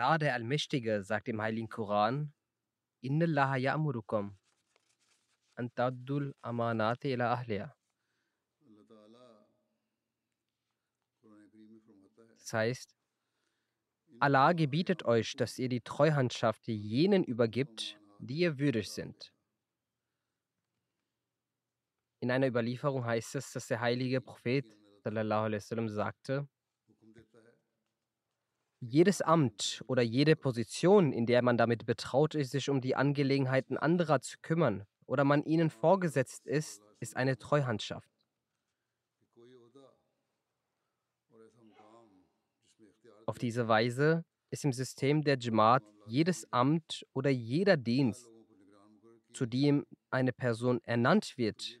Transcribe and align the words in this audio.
Allah 0.00 0.16
der 0.16 0.34
Allmächtige 0.34 1.02
sagt 1.02 1.26
im 1.26 1.42
Heiligen 1.42 1.68
Koran, 1.68 2.32
Inna 3.00 3.24
Allaha 3.24 3.56
ya'murukum 3.56 4.36
an 5.56 5.74
taddul 5.74 6.36
amanati 6.40 7.12
ila 7.14 7.32
ahliha. 7.32 7.74
Das 12.38 12.52
heißt, 12.52 12.96
Allah 14.20 14.52
gebietet 14.52 15.04
euch, 15.04 15.34
dass 15.34 15.58
ihr 15.58 15.68
die 15.68 15.80
Treuhandschaft 15.80 16.68
jenen 16.68 17.24
übergibt, 17.24 17.98
die 18.20 18.38
ihr 18.38 18.56
würdig 18.56 18.92
sind. 18.92 19.34
In 22.20 22.30
einer 22.30 22.46
Überlieferung 22.46 23.04
heißt 23.04 23.34
es, 23.34 23.52
dass 23.52 23.66
der 23.66 23.80
heilige 23.80 24.20
Prophet 24.20 24.64
wasallam 25.02 25.88
sagte, 25.88 26.48
jedes 28.80 29.22
Amt 29.22 29.82
oder 29.86 30.02
jede 30.02 30.36
Position, 30.36 31.12
in 31.12 31.26
der 31.26 31.42
man 31.42 31.56
damit 31.56 31.86
betraut 31.86 32.34
ist, 32.34 32.52
sich 32.52 32.70
um 32.70 32.80
die 32.80 32.94
Angelegenheiten 32.94 33.76
anderer 33.76 34.20
zu 34.20 34.38
kümmern 34.40 34.84
oder 35.06 35.24
man 35.24 35.42
ihnen 35.44 35.70
vorgesetzt 35.70 36.46
ist, 36.46 36.82
ist 37.00 37.16
eine 37.16 37.38
Treuhandschaft. 37.38 38.10
Auf 43.26 43.38
diese 43.38 43.68
Weise 43.68 44.24
ist 44.50 44.64
im 44.64 44.72
System 44.72 45.22
der 45.22 45.38
Jamaat 45.38 45.82
jedes 46.06 46.50
Amt 46.52 47.04
oder 47.12 47.30
jeder 47.30 47.76
Dienst, 47.76 48.30
zu 49.34 49.44
dem 49.44 49.86
eine 50.10 50.32
Person 50.32 50.80
ernannt 50.84 51.36
wird, 51.36 51.80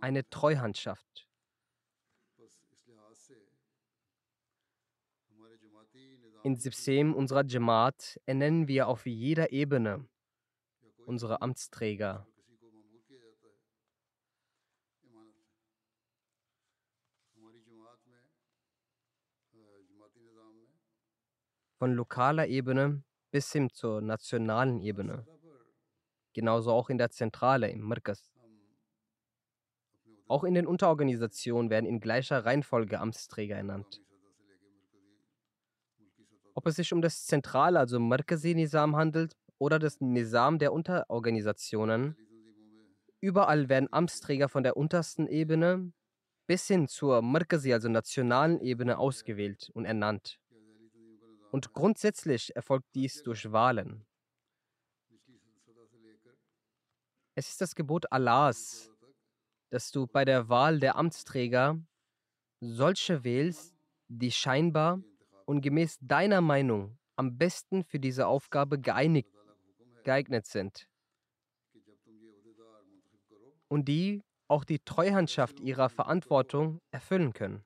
eine 0.00 0.28
Treuhandschaft. 0.28 1.25
Im 6.46 6.54
System 6.54 7.12
unserer 7.12 7.44
Jamaat 7.44 8.20
ernennen 8.24 8.68
wir 8.68 8.86
auf 8.86 9.04
jeder 9.04 9.50
Ebene 9.50 10.08
unsere 11.04 11.42
Amtsträger. 11.42 12.24
Von 21.80 21.94
lokaler 21.94 22.46
Ebene 22.46 23.02
bis 23.32 23.50
hin 23.50 23.68
zur 23.70 24.00
nationalen 24.00 24.78
Ebene. 24.78 25.26
Genauso 26.32 26.70
auch 26.70 26.90
in 26.90 26.98
der 26.98 27.10
Zentrale, 27.10 27.70
im 27.70 27.88
Mirkas. 27.88 28.30
Auch 30.28 30.44
in 30.44 30.54
den 30.54 30.68
Unterorganisationen 30.68 31.70
werden 31.70 31.86
in 31.86 31.98
gleicher 31.98 32.44
Reihenfolge 32.44 33.00
Amtsträger 33.00 33.56
ernannt. 33.56 34.00
Ob 36.56 36.66
es 36.66 36.76
sich 36.76 36.94
um 36.94 37.02
das 37.02 37.26
zentrale, 37.26 37.78
also 37.78 38.00
Markazi-Nizam 38.00 38.96
handelt 38.96 39.36
oder 39.58 39.78
das 39.78 40.00
Nizam 40.00 40.58
der 40.58 40.72
Unterorganisationen, 40.72 42.16
überall 43.20 43.68
werden 43.68 43.92
Amtsträger 43.92 44.48
von 44.48 44.62
der 44.62 44.78
untersten 44.78 45.26
Ebene 45.26 45.92
bis 46.46 46.66
hin 46.66 46.88
zur 46.88 47.20
Markazi, 47.20 47.74
also 47.74 47.90
nationalen 47.90 48.58
Ebene 48.62 48.96
ausgewählt 48.96 49.70
und 49.74 49.84
ernannt. 49.84 50.40
Und 51.50 51.74
grundsätzlich 51.74 52.56
erfolgt 52.56 52.86
dies 52.94 53.22
durch 53.22 53.52
Wahlen. 53.52 54.06
Es 57.34 57.50
ist 57.50 57.60
das 57.60 57.74
Gebot 57.74 58.10
Allahs, 58.10 58.90
dass 59.68 59.90
du 59.90 60.06
bei 60.06 60.24
der 60.24 60.48
Wahl 60.48 60.80
der 60.80 60.96
Amtsträger 60.96 61.78
solche 62.60 63.24
wählst, 63.24 63.74
die 64.08 64.30
scheinbar 64.30 65.02
und 65.46 65.62
gemäß 65.62 65.96
deiner 66.00 66.40
Meinung 66.40 66.98
am 67.16 67.38
besten 67.38 67.84
für 67.84 67.98
diese 67.98 68.26
Aufgabe 68.26 68.78
geeinigt, 68.78 69.32
geeignet 70.04 70.46
sind 70.46 70.86
und 73.68 73.86
die 73.88 74.22
auch 74.48 74.64
die 74.64 74.78
Treuhandschaft 74.80 75.58
ihrer 75.60 75.88
Verantwortung 75.88 76.80
erfüllen 76.90 77.32
können. 77.32 77.64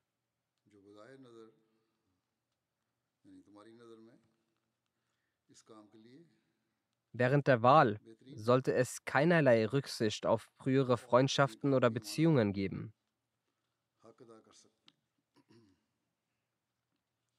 Während 7.13 7.47
der 7.47 7.61
Wahl 7.61 7.99
sollte 8.35 8.73
es 8.73 9.03
keinerlei 9.03 9.65
Rücksicht 9.65 10.25
auf 10.25 10.43
frühere 10.55 10.97
Freundschaften 10.97 11.73
oder 11.73 11.89
Beziehungen 11.89 12.53
geben. 12.53 12.93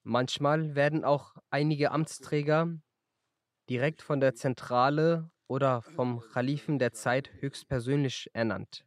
Manchmal 0.05 0.75
werden 0.75 1.05
auch 1.05 1.37
einige 1.51 1.91
Amtsträger 1.91 2.79
direkt 3.69 4.03
von 4.03 4.21
der 4.21 4.35
Zentrale 4.35 5.31
oder 5.49 5.83
vom 5.83 6.21
Khalifen 6.21 6.79
der 6.79 6.93
Zeit 6.93 7.31
höchstpersönlich 7.41 8.31
ernannt. 8.33 8.85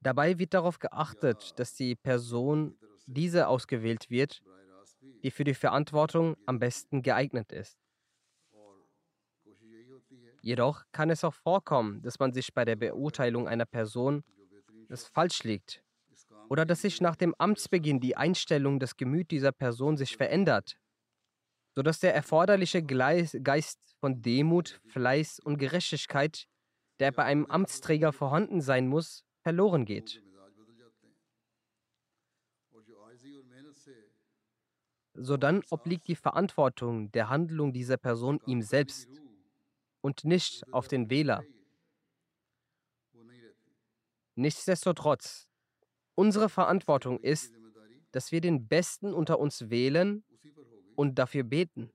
Dabei 0.00 0.38
wird 0.38 0.54
darauf 0.54 0.78
geachtet, 0.78 1.58
dass 1.58 1.74
die 1.74 1.94
Person 1.96 2.78
diese 3.06 3.48
ausgewählt 3.48 4.10
wird, 4.10 4.42
die 5.22 5.30
für 5.30 5.44
die 5.44 5.54
Verantwortung 5.54 6.36
am 6.46 6.58
besten 6.58 7.02
geeignet 7.02 7.52
ist. 7.52 7.87
Jedoch 10.40 10.84
kann 10.92 11.10
es 11.10 11.24
auch 11.24 11.34
vorkommen, 11.34 12.02
dass 12.02 12.18
man 12.18 12.32
sich 12.32 12.54
bei 12.54 12.64
der 12.64 12.76
Beurteilung 12.76 13.48
einer 13.48 13.66
Person 13.66 14.22
das 14.88 15.06
falsch 15.06 15.44
liegt 15.44 15.82
oder 16.48 16.64
dass 16.64 16.82
sich 16.82 17.00
nach 17.00 17.16
dem 17.16 17.34
Amtsbeginn 17.38 18.00
die 18.00 18.16
Einstellung 18.16 18.78
des 18.80 18.96
Gemüt 18.96 19.30
dieser 19.30 19.52
Person 19.52 19.96
sich 19.96 20.16
verändert, 20.16 20.78
sodass 21.74 22.00
der 22.00 22.14
erforderliche 22.14 22.82
Geist 22.82 23.78
von 24.00 24.22
Demut, 24.22 24.80
Fleiß 24.86 25.40
und 25.40 25.58
Gerechtigkeit, 25.58 26.46
der 27.00 27.12
bei 27.12 27.24
einem 27.24 27.46
Amtsträger 27.46 28.12
vorhanden 28.12 28.60
sein 28.60 28.88
muss, 28.88 29.24
verloren 29.42 29.84
geht. 29.84 30.22
Sodann 35.14 35.62
obliegt 35.70 36.06
die 36.06 36.14
Verantwortung 36.14 37.10
der 37.10 37.28
Handlung 37.28 37.72
dieser 37.72 37.96
Person 37.96 38.40
ihm 38.46 38.62
selbst 38.62 39.08
und 40.00 40.24
nicht 40.24 40.64
auf 40.72 40.88
den 40.88 41.10
Wähler. 41.10 41.44
Nichtsdestotrotz, 44.34 45.48
unsere 46.14 46.48
Verantwortung 46.48 47.20
ist, 47.20 47.52
dass 48.12 48.32
wir 48.32 48.40
den 48.40 48.68
Besten 48.68 49.12
unter 49.12 49.38
uns 49.38 49.68
wählen 49.70 50.24
und 50.94 51.18
dafür 51.18 51.44
beten. 51.44 51.90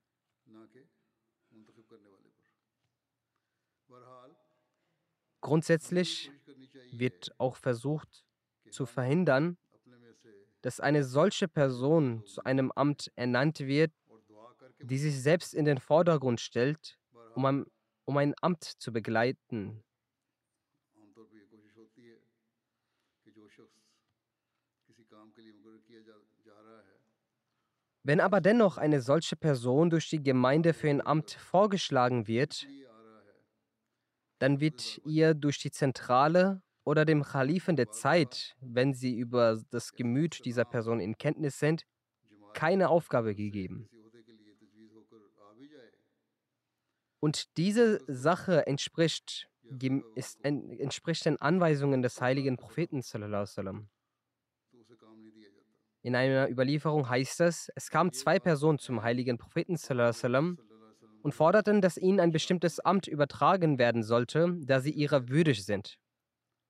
Grundsätzlich 5.42 6.32
wird 6.92 7.34
auch 7.38 7.58
versucht 7.58 8.26
zu 8.70 8.86
verhindern, 8.86 9.58
dass 10.62 10.80
eine 10.80 11.04
solche 11.04 11.48
Person 11.48 12.26
zu 12.26 12.44
einem 12.46 12.72
Amt 12.72 13.12
ernannt 13.16 13.60
wird, 13.60 13.92
die 14.80 14.98
sich 14.98 15.22
selbst 15.22 15.54
in 15.54 15.66
den 15.66 15.78
Vordergrund 15.78 16.40
stellt, 16.40 16.98
um 17.36 17.46
am 17.46 17.66
um 18.06 18.18
ein 18.18 18.34
Amt 18.42 18.64
zu 18.64 18.92
begleiten. 18.92 19.84
Wenn 28.06 28.20
aber 28.20 28.42
dennoch 28.42 28.78
eine 28.78 29.02
solche 29.02 29.38
Person 29.38 29.90
durch 29.90 30.10
die 30.10 30.22
Gemeinde 30.22 30.74
für 30.74 30.90
ein 30.90 31.06
Amt 31.06 31.32
vorgeschlagen 31.32 32.28
wird, 32.28 32.68
dann 34.40 34.60
wird 34.60 35.00
ihr 35.06 35.34
durch 35.34 35.60
die 35.60 35.72
Zentrale 35.72 36.62
oder 36.84 37.06
dem 37.06 37.24
Khalifen 37.24 37.78
der 37.78 37.92
Zeit, 37.92 38.58
wenn 38.60 38.94
sie 38.94 39.16
über 39.16 39.62
das 39.70 39.94
Gemüt 39.94 40.44
dieser 40.44 40.66
Person 40.66 41.00
in 41.00 41.18
Kenntnis 41.18 41.60
sind, 41.60 41.86
keine 42.54 42.90
Aufgabe 42.90 43.36
gegeben. 43.36 43.88
Und 47.24 47.56
diese 47.56 48.02
Sache 48.08 48.68
entspricht, 48.68 49.50
ist, 50.14 50.44
entspricht 50.44 51.26
den 51.26 51.42
Anweisungen 51.42 52.02
des 52.02 52.20
heiligen 52.20 52.58
Propheten. 52.58 53.02
In 56.02 56.16
einer 56.18 56.50
Überlieferung 56.50 57.08
heißt 57.08 57.40
es, 57.40 57.72
es 57.76 57.90
kamen 57.90 58.12
zwei 58.12 58.40
Personen 58.40 58.78
zum 58.78 59.04
heiligen 59.04 59.38
Propheten 59.38 59.78
und 61.22 61.34
forderten, 61.34 61.80
dass 61.80 61.96
ihnen 61.96 62.20
ein 62.20 62.34
bestimmtes 62.34 62.82
Amt 62.82 63.08
übertragen 63.08 63.80
werden 63.80 64.04
sollte, 64.04 64.58
da 64.60 64.82
sie 64.82 64.92
ihrer 64.92 65.30
würdig 65.30 65.64
sind. 65.64 65.98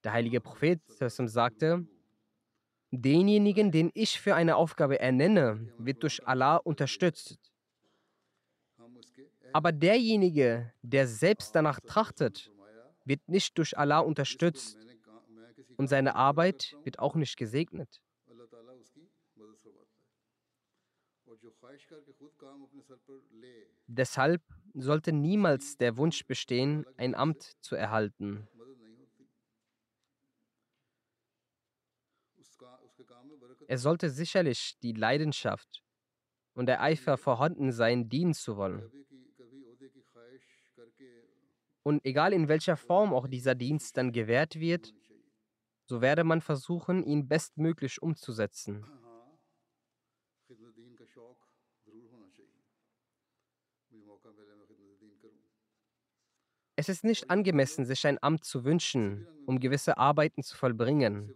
Der 0.04 0.14
heilige 0.14 0.40
Prophet 0.40 0.80
sagte, 1.00 1.88
denjenigen, 2.92 3.72
den 3.72 3.90
ich 3.96 4.22
für 4.22 4.36
eine 4.36 4.56
Aufgabe 4.56 5.00
ernenne, 5.00 5.74
wird 5.80 6.04
durch 6.04 6.28
Allah 6.28 6.58
unterstützt 6.58 7.53
aber 9.54 9.72
derjenige, 9.72 10.74
der 10.82 11.08
selbst 11.08 11.56
danach 11.56 11.80
trachtet, 11.80 12.52
wird 13.06 13.28
nicht 13.28 13.58
durch 13.58 13.78
Allah 13.78 14.00
unterstützt 14.00 14.78
und 15.78 15.88
seine 15.88 16.16
Arbeit 16.16 16.76
wird 16.84 17.00
auch 17.00 17.16
nicht 17.16 17.38
gesegnet. 17.38 18.02
Deshalb 23.88 24.42
sollte 24.74 25.12
niemals 25.12 25.78
der 25.78 25.98
Wunsch 25.98 26.26
bestehen, 26.26 26.86
ein 26.98 27.16
Amt 27.16 27.44
zu 27.62 27.76
erhalten. 27.76 28.48
Er 33.68 33.78
sollte 33.78 34.10
sicherlich 34.10 34.78
die 34.82 34.94
Leidenschaft 34.94 35.84
und 36.54 36.68
der 36.68 36.82
Eifer 36.82 37.18
vorhanden 37.18 37.72
sein, 37.72 38.10
dienen 38.10 38.34
zu 38.34 38.58
wollen. 38.58 39.03
Und 41.84 42.06
egal 42.06 42.34
in 42.34 42.48
welcher 42.48 42.78
Form 42.78 43.14
auch 43.14 43.28
dieser 43.28 43.56
Dienst 43.56 43.98
dann 43.98 44.12
gewährt 44.12 44.60
wird, 44.60 44.94
so 45.86 46.02
werde 46.02 46.24
man 46.24 46.42
versuchen, 46.42 47.04
ihn 47.04 47.28
bestmöglich 47.28 48.02
umzusetzen. 48.02 48.86
Es 56.76 56.90
ist 56.90 57.04
nicht 57.04 57.30
angemessen, 57.30 57.86
sich 57.86 58.08
ein 58.08 58.18
Amt 58.24 58.46
zu 58.46 58.64
wünschen, 58.64 59.28
um 59.46 59.60
gewisse 59.60 59.98
Arbeiten 59.98 60.42
zu 60.42 60.58
vollbringen. 60.58 61.34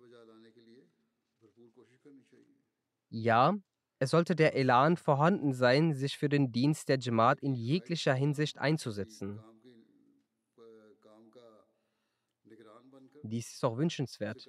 Ja, 3.10 3.56
es 4.00 4.10
sollte 4.10 4.36
der 4.36 4.56
Elan 4.56 4.98
vorhanden 4.98 5.54
sein, 5.54 5.94
sich 5.94 6.18
für 6.18 6.30
den 6.30 6.52
Dienst 6.52 6.90
der 6.90 7.00
Jamaat 7.00 7.40
in 7.42 7.54
jeglicher 7.54 8.14
Hinsicht 8.14 8.58
einzusetzen. 8.58 9.40
Dies 13.28 13.54
ist 13.54 13.64
auch 13.64 13.78
wünschenswert. 13.78 14.48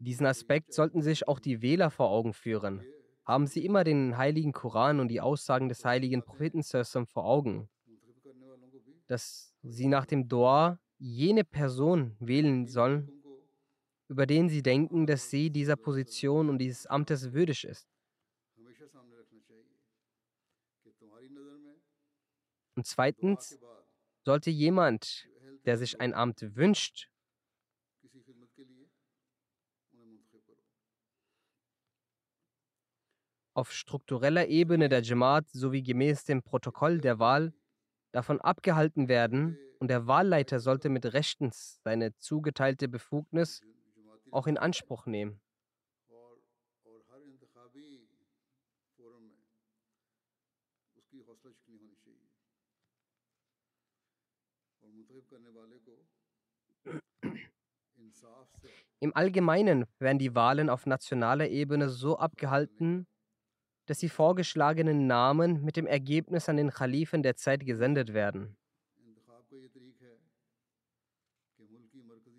Diesen 0.00 0.26
Aspekt 0.26 0.72
sollten 0.72 1.02
sich 1.02 1.26
auch 1.26 1.40
die 1.40 1.60
Wähler 1.60 1.90
vor 1.90 2.10
Augen 2.10 2.32
führen. 2.32 2.84
Haben 3.24 3.46
Sie 3.46 3.64
immer 3.64 3.84
den 3.84 4.16
heiligen 4.16 4.52
Koran 4.52 5.00
und 5.00 5.08
die 5.08 5.20
Aussagen 5.20 5.68
des 5.68 5.84
heiligen 5.84 6.22
Propheten 6.22 6.62
vor 6.62 7.24
Augen, 7.24 7.68
dass 9.06 9.54
Sie 9.62 9.88
nach 9.88 10.06
dem 10.06 10.28
Dua 10.28 10.78
jene 10.98 11.44
Person 11.44 12.16
wählen 12.20 12.66
sollen, 12.66 13.12
über 14.08 14.26
den 14.26 14.48
Sie 14.48 14.62
denken, 14.62 15.06
dass 15.06 15.30
sie 15.30 15.50
dieser 15.50 15.76
Position 15.76 16.48
und 16.48 16.58
dieses 16.58 16.86
Amtes 16.86 17.32
würdig 17.32 17.64
ist. 17.64 17.88
Und 22.78 22.86
zweitens, 22.86 23.58
sollte 24.24 24.50
jemand, 24.50 25.28
der 25.64 25.76
sich 25.78 26.00
ein 26.00 26.14
Amt 26.14 26.54
wünscht, 26.54 27.10
auf 33.52 33.72
struktureller 33.72 34.46
Ebene 34.46 34.88
der 34.88 35.02
Jamaat 35.02 35.48
sowie 35.50 35.82
gemäß 35.82 36.24
dem 36.24 36.44
Protokoll 36.44 37.00
der 37.00 37.18
Wahl 37.18 37.52
davon 38.12 38.40
abgehalten 38.40 39.08
werden 39.08 39.58
und 39.80 39.88
der 39.88 40.06
Wahlleiter 40.06 40.60
sollte 40.60 40.88
mit 40.88 41.04
Rechtens 41.12 41.80
seine 41.82 42.16
zugeteilte 42.18 42.86
Befugnis 42.86 43.60
auch 44.30 44.46
in 44.46 44.56
Anspruch 44.56 45.06
nehmen. 45.06 45.40
Im 59.00 59.14
Allgemeinen 59.14 59.84
werden 59.98 60.18
die 60.18 60.34
Wahlen 60.34 60.68
auf 60.70 60.86
nationaler 60.86 61.48
Ebene 61.48 61.88
so 61.88 62.18
abgehalten, 62.18 63.06
dass 63.86 63.98
die 63.98 64.08
vorgeschlagenen 64.08 65.06
Namen 65.06 65.64
mit 65.64 65.76
dem 65.76 65.86
Ergebnis 65.86 66.48
an 66.48 66.56
den 66.56 66.70
Khalifen 66.70 67.22
der 67.22 67.36
Zeit 67.36 67.64
gesendet 67.64 68.12
werden. 68.12 68.56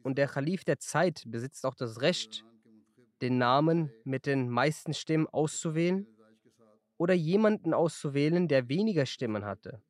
Und 0.03 0.17
der 0.17 0.27
Khalif 0.27 0.63
der 0.63 0.79
Zeit 0.79 1.23
besitzt 1.27 1.65
auch 1.65 1.75
das 1.75 2.01
Recht, 2.01 2.45
den 3.21 3.37
Namen 3.37 3.91
mit 4.03 4.25
den 4.25 4.49
meisten 4.49 4.93
Stimmen 4.93 5.27
auszuwählen 5.27 6.07
oder 6.97 7.13
jemanden 7.13 7.73
auszuwählen, 7.73 8.47
der 8.47 8.69
weniger 8.69 9.05
Stimmen 9.05 9.45
hatte. 9.45 9.81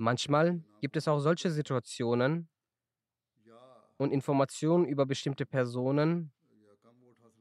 Manchmal 0.00 0.62
gibt 0.80 0.96
es 0.96 1.08
auch 1.08 1.18
solche 1.18 1.50
Situationen 1.50 2.48
und 3.96 4.12
Informationen 4.12 4.86
über 4.86 5.06
bestimmte 5.06 5.44
Personen, 5.44 6.32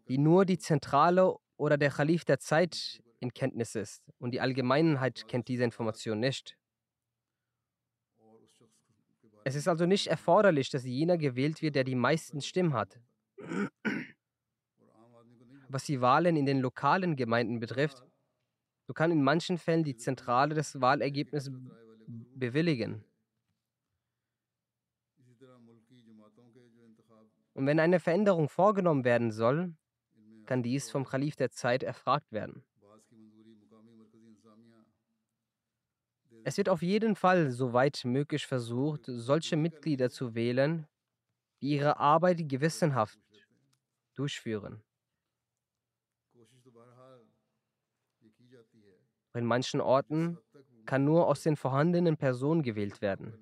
die 0.07 0.17
nur 0.17 0.43
die 0.43 0.57
Zentrale 0.57 1.35
oder 1.57 1.77
der 1.77 1.91
Khalif 1.91 2.25
der 2.25 2.39
Zeit 2.39 3.03
in 3.19 3.31
Kenntnis 3.31 3.75
ist 3.75 4.11
und 4.17 4.31
die 4.31 4.41
Allgemeinheit 4.41 5.27
kennt 5.27 5.47
diese 5.49 5.63
Information 5.63 6.19
nicht. 6.19 6.57
Es 9.43 9.53
ist 9.53 9.67
also 9.67 9.85
nicht 9.85 10.07
erforderlich, 10.07 10.71
dass 10.71 10.83
jener 10.83 11.19
gewählt 11.19 11.61
wird, 11.61 11.75
der 11.75 11.83
die 11.83 11.93
meisten 11.93 12.41
Stimmen 12.41 12.73
hat. 12.73 12.99
Was 15.69 15.83
die 15.83 16.01
Wahlen 16.01 16.35
in 16.35 16.47
den 16.47 16.59
lokalen 16.59 17.15
Gemeinden 17.15 17.59
betrifft, 17.59 18.03
so 18.87 18.93
kann 18.93 19.11
in 19.11 19.23
manchen 19.23 19.59
Fällen 19.59 19.83
die 19.83 19.95
Zentrale 19.95 20.55
das 20.55 20.81
Wahlergebnis 20.81 21.51
bewilligen. 22.07 23.03
Und 27.53 27.65
wenn 27.65 27.79
eine 27.79 27.99
Veränderung 27.99 28.49
vorgenommen 28.49 29.03
werden 29.03 29.31
soll, 29.31 29.75
kann 30.45 30.63
dies 30.63 30.89
vom 30.89 31.05
Kalif 31.05 31.35
der 31.35 31.51
Zeit 31.51 31.83
erfragt 31.83 32.31
werden. 32.31 32.63
Es 36.43 36.57
wird 36.57 36.69
auf 36.69 36.81
jeden 36.81 37.15
Fall, 37.15 37.51
soweit 37.51 38.05
möglich, 38.05 38.47
versucht, 38.47 39.03
solche 39.05 39.57
Mitglieder 39.57 40.09
zu 40.09 40.33
wählen, 40.33 40.87
die 41.61 41.71
ihre 41.71 41.97
Arbeit 41.97 42.47
gewissenhaft 42.47 43.19
durchführen. 44.15 44.81
In 49.33 49.45
manchen 49.45 49.81
Orten 49.81 50.37
kann 50.87 51.03
nur 51.03 51.27
aus 51.27 51.43
den 51.43 51.55
vorhandenen 51.55 52.17
Personen 52.17 52.63
gewählt 52.63 53.01
werden. 53.01 53.37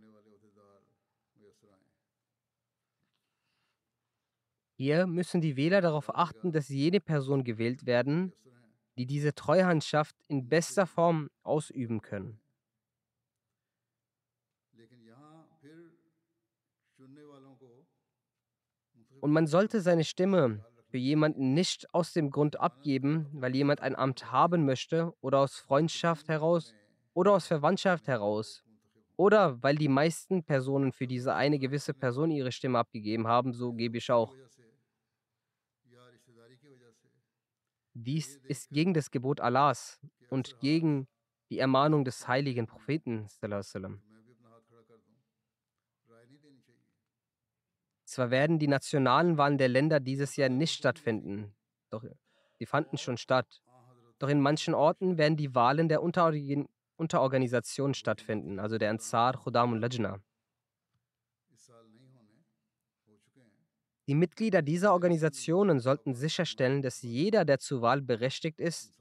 Hier 4.77 5.07
müssen 5.07 5.39
die 5.39 5.55
Wähler 5.55 5.79
darauf 5.79 6.13
achten, 6.13 6.51
dass 6.51 6.67
jene 6.67 6.99
Personen 6.99 7.45
gewählt 7.45 7.85
werden, 7.85 8.33
die 8.97 9.05
diese 9.05 9.33
Treuhandschaft 9.33 10.17
in 10.27 10.49
bester 10.49 10.85
Form 10.85 11.29
ausüben 11.43 12.01
können. 12.01 12.41
Und 19.21 19.31
man 19.31 19.47
sollte 19.47 19.79
seine 19.81 20.03
Stimme 20.03 20.65
für 20.89 20.97
jemanden 20.97 21.53
nicht 21.53 21.93
aus 21.93 22.13
dem 22.13 22.29
Grund 22.29 22.59
abgeben, 22.59 23.27
weil 23.33 23.55
jemand 23.55 23.81
ein 23.81 23.95
Amt 23.95 24.31
haben 24.31 24.65
möchte 24.65 25.13
oder 25.21 25.39
aus 25.39 25.57
Freundschaft 25.57 26.27
heraus 26.27 26.73
oder 27.15 27.31
aus 27.31 27.47
Verwandtschaft 27.47 28.07
heraus 28.07 28.63
oder 29.15 29.63
weil 29.63 29.75
die 29.75 29.87
meisten 29.87 30.43
Personen 30.43 30.91
für 30.91 31.07
diese 31.07 31.33
eine 31.33 31.57
gewisse 31.57 31.93
Person 31.93 32.29
ihre 32.29 32.51
Stimme 32.51 32.77
abgegeben 32.77 33.27
haben, 33.27 33.53
so 33.53 33.73
gebe 33.73 33.97
ich 33.97 34.11
auch. 34.11 34.35
Dies 37.93 38.35
ist 38.43 38.69
gegen 38.69 38.93
das 38.93 39.09
Gebot 39.09 39.39
Allahs 39.39 40.01
und 40.29 40.59
gegen 40.59 41.07
die 41.49 41.59
Ermahnung 41.59 42.03
des 42.03 42.27
heiligen 42.27 42.67
Propheten. 42.67 43.27
Zwar 48.03 48.31
werden 48.31 48.59
die 48.59 48.67
nationalen 48.67 49.37
Wahlen 49.37 49.57
der 49.57 49.69
Länder 49.69 50.01
dieses 50.01 50.35
Jahr 50.35 50.49
nicht 50.49 50.75
stattfinden, 50.75 51.55
doch 51.89 52.03
sie 52.59 52.65
fanden 52.65 52.97
schon 52.97 53.17
statt. 53.17 53.61
Doch 54.19 54.29
in 54.29 54.41
manchen 54.41 54.73
Orten 54.73 55.17
werden 55.17 55.37
die 55.37 55.55
Wahlen 55.55 55.87
der 55.87 56.03
Unterorgan 56.97 57.41
Unterorganisationen 57.41 57.93
stattfinden, 57.93 58.59
also 58.59 58.77
der 58.77 58.89
Ansar, 58.89 59.33
Khudam 59.37 59.73
und 59.73 59.79
Lajna. 59.79 60.21
Die 64.07 64.15
Mitglieder 64.15 64.61
dieser 64.61 64.93
Organisationen 64.93 65.79
sollten 65.79 66.13
sicherstellen, 66.13 66.81
dass 66.81 67.01
jeder, 67.01 67.43
der 67.43 67.59
zur 67.59 67.81
Wahl 67.81 68.01
berechtigt 68.01 68.61
ist, 68.61 68.97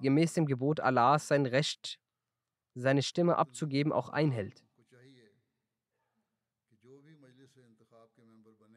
gemäß 0.00 0.34
dem 0.34 0.46
Gebot 0.46 0.80
Allahs 0.80 1.28
sein 1.28 1.46
Recht, 1.46 2.00
seine 2.74 3.02
Stimme 3.02 3.36
abzugeben, 3.36 3.92
auch 3.92 4.08
einhält. 4.08 4.64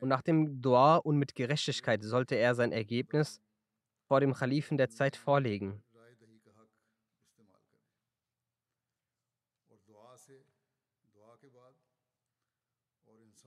Und 0.01 0.09
nach 0.09 0.21
dem 0.21 0.61
Dua 0.61 0.97
und 0.97 1.17
mit 1.17 1.33
Gerechtigkeit 1.33 2.03
sollte 2.03 2.35
er 2.35 2.53
sein 2.53 2.71
Ergebnis 2.71 3.41
vor 4.07 4.19
dem 4.19 4.33
Khalifen 4.33 4.77
der 4.77 4.89
Zeit 4.89 5.15
vorlegen. 5.15 5.81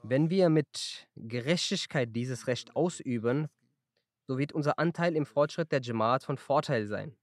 Wenn 0.02 0.30
wir 0.30 0.48
mit 0.48 1.08
Gerechtigkeit 1.16 2.14
dieses 2.14 2.46
Recht 2.46 2.76
ausüben, 2.76 3.48
so 4.26 4.38
wird 4.38 4.52
unser 4.52 4.78
Anteil 4.78 5.16
im 5.16 5.26
Fortschritt 5.26 5.72
der 5.72 5.80
Jamaat 5.80 6.22
von 6.22 6.38
Vorteil 6.38 6.86
sein. 6.86 7.16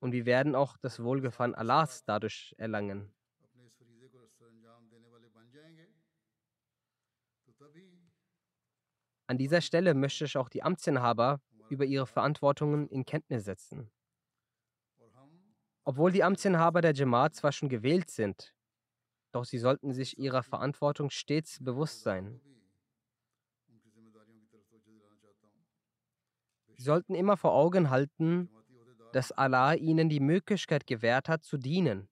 Und 0.00 0.12
wir 0.12 0.26
werden 0.26 0.54
auch 0.54 0.76
das 0.76 1.02
Wohlgefallen 1.02 1.54
Allahs 1.54 2.04
dadurch 2.04 2.54
erlangen. 2.58 3.12
An 9.26 9.38
dieser 9.38 9.60
Stelle 9.62 9.94
möchte 9.94 10.26
ich 10.26 10.36
auch 10.36 10.48
die 10.48 10.62
Amtsinhaber 10.62 11.40
über 11.70 11.84
ihre 11.84 12.06
Verantwortungen 12.06 12.88
in 12.88 13.04
Kenntnis 13.04 13.44
setzen. 13.44 13.90
Obwohl 15.84 16.12
die 16.12 16.22
Amtsinhaber 16.22 16.80
der 16.80 16.94
Jamaat 16.94 17.34
zwar 17.34 17.52
schon 17.52 17.68
gewählt 17.68 18.10
sind, 18.10 18.53
doch 19.34 19.44
sie 19.44 19.58
sollten 19.58 19.92
sich 19.92 20.18
ihrer 20.18 20.42
Verantwortung 20.42 21.10
stets 21.10 21.58
bewusst 21.62 22.02
sein. 22.02 22.40
Sie 26.76 26.82
sollten 26.82 27.14
immer 27.14 27.36
vor 27.36 27.52
Augen 27.52 27.90
halten, 27.90 28.48
dass 29.12 29.32
Allah 29.32 29.74
ihnen 29.74 30.08
die 30.08 30.20
Möglichkeit 30.20 30.86
gewährt 30.86 31.28
hat, 31.28 31.44
zu 31.44 31.56
dienen 31.56 32.08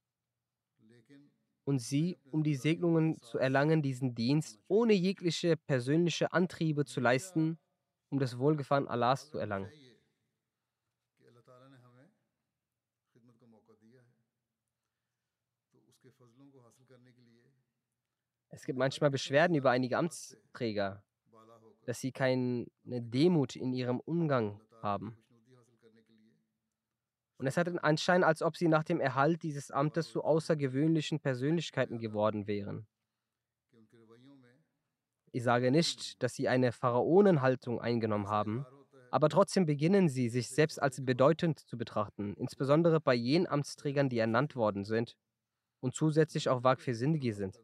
und 1.64 1.78
sie, 1.78 2.18
um 2.30 2.42
die 2.42 2.56
Segnungen 2.56 3.20
zu 3.20 3.38
erlangen, 3.38 3.82
diesen 3.82 4.14
Dienst 4.14 4.58
ohne 4.68 4.94
jegliche 4.94 5.56
persönliche 5.56 6.32
Antriebe 6.32 6.84
zu 6.84 7.00
leisten, 7.00 7.58
um 8.10 8.18
das 8.18 8.38
Wohlgefallen 8.38 8.88
Allahs 8.88 9.30
zu 9.30 9.38
erlangen. 9.38 9.70
Es 18.54 18.66
gibt 18.66 18.78
manchmal 18.78 19.10
Beschwerden 19.10 19.56
über 19.56 19.70
einige 19.70 19.96
Amtsträger, 19.96 21.02
dass 21.86 22.00
sie 22.00 22.12
keine 22.12 22.66
Demut 22.84 23.56
in 23.56 23.72
ihrem 23.72 23.98
Umgang 23.98 24.60
haben. 24.82 25.16
Und 27.38 27.46
es 27.46 27.56
hat 27.56 27.66
den 27.66 27.78
Anschein, 27.78 28.22
als 28.22 28.42
ob 28.42 28.56
sie 28.56 28.68
nach 28.68 28.84
dem 28.84 29.00
Erhalt 29.00 29.42
dieses 29.42 29.70
Amtes 29.70 30.10
zu 30.10 30.22
außergewöhnlichen 30.22 31.18
Persönlichkeiten 31.18 31.98
geworden 31.98 32.46
wären. 32.46 32.86
Ich 35.32 35.42
sage 35.42 35.70
nicht, 35.70 36.22
dass 36.22 36.34
sie 36.34 36.46
eine 36.46 36.72
Pharaonenhaltung 36.72 37.80
eingenommen 37.80 38.28
haben, 38.28 38.66
aber 39.10 39.30
trotzdem 39.30 39.64
beginnen 39.64 40.10
sie, 40.10 40.28
sich 40.28 40.50
selbst 40.50 40.80
als 40.80 41.02
bedeutend 41.02 41.58
zu 41.58 41.78
betrachten, 41.78 42.34
insbesondere 42.34 43.00
bei 43.00 43.14
jenen 43.14 43.46
Amtsträgern, 43.46 44.10
die 44.10 44.18
ernannt 44.18 44.56
worden 44.56 44.84
sind 44.84 45.16
und 45.80 45.94
zusätzlich 45.94 46.50
auch 46.50 46.62
Wag 46.62 46.80
für 46.80 46.94
Sindhi 46.94 47.32
sind. 47.32 47.58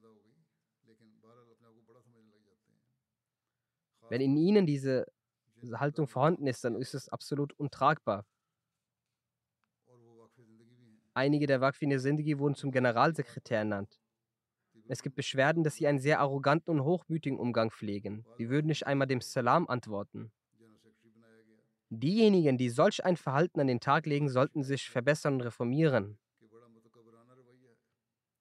Wenn 4.08 4.20
in 4.20 4.36
ihnen 4.36 4.66
diese 4.66 5.06
Haltung 5.74 6.06
vorhanden 6.06 6.46
ist, 6.46 6.64
dann 6.64 6.74
ist 6.74 6.94
es 6.94 7.08
absolut 7.08 7.52
untragbar. 7.54 8.24
Einige 11.14 11.46
der 11.46 11.60
Waqfine 11.60 11.98
Sindhi 11.98 12.38
wurden 12.38 12.54
zum 12.54 12.70
Generalsekretär 12.70 13.58
ernannt. 13.58 14.00
Es 14.86 15.02
gibt 15.02 15.16
Beschwerden, 15.16 15.64
dass 15.64 15.74
sie 15.74 15.86
einen 15.86 15.98
sehr 15.98 16.20
arroganten 16.20 16.70
und 16.70 16.84
hochmütigen 16.84 17.38
Umgang 17.38 17.70
pflegen. 17.70 18.24
Sie 18.36 18.48
würden 18.48 18.68
nicht 18.68 18.86
einmal 18.86 19.06
dem 19.08 19.20
Salam 19.20 19.68
antworten. 19.68 20.32
Diejenigen, 21.90 22.56
die 22.56 22.70
solch 22.70 23.04
ein 23.04 23.16
Verhalten 23.16 23.60
an 23.60 23.66
den 23.66 23.80
Tag 23.80 24.06
legen, 24.06 24.28
sollten 24.28 24.62
sich 24.62 24.88
verbessern 24.88 25.34
und 25.34 25.40
reformieren. 25.40 26.18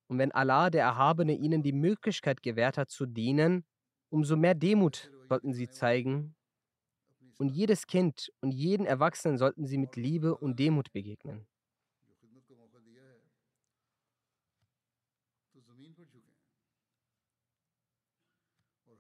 Und 0.08 0.20
wenn 0.20 0.32
Allah, 0.32 0.70
der 0.70 0.84
Erhabene, 0.84 1.34
ihnen 1.34 1.64
die 1.64 1.74
Möglichkeit 1.74 2.44
gewährt 2.44 2.78
hat, 2.78 2.90
zu 2.90 3.06
dienen, 3.06 3.66
umso 4.10 4.38
mehr 4.38 4.56
Demut 4.56 5.12
sollten 5.28 5.54
sie 5.54 5.70
zeigen. 5.70 6.36
Und 7.38 7.50
jedes 7.50 7.86
Kind 7.88 8.32
und 8.42 8.52
jeden 8.52 8.86
Erwachsenen 8.86 9.38
sollten 9.38 9.66
sie 9.66 9.78
mit 9.78 9.96
Liebe 9.96 10.36
und 10.38 10.60
Demut 10.60 10.92
begegnen. 10.92 11.46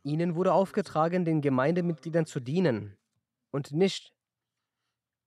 Ihnen 0.03 0.35
wurde 0.35 0.53
aufgetragen, 0.53 1.25
den 1.25 1.41
Gemeindemitgliedern 1.41 2.25
zu 2.25 2.39
dienen 2.39 2.97
und 3.51 3.71
nicht 3.71 4.13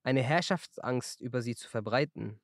eine 0.03 0.23
Herrschaftsangst 0.23 1.21
über 1.21 1.41
sie 1.41 1.55
zu 1.55 1.69
verbreiten. 1.69 2.39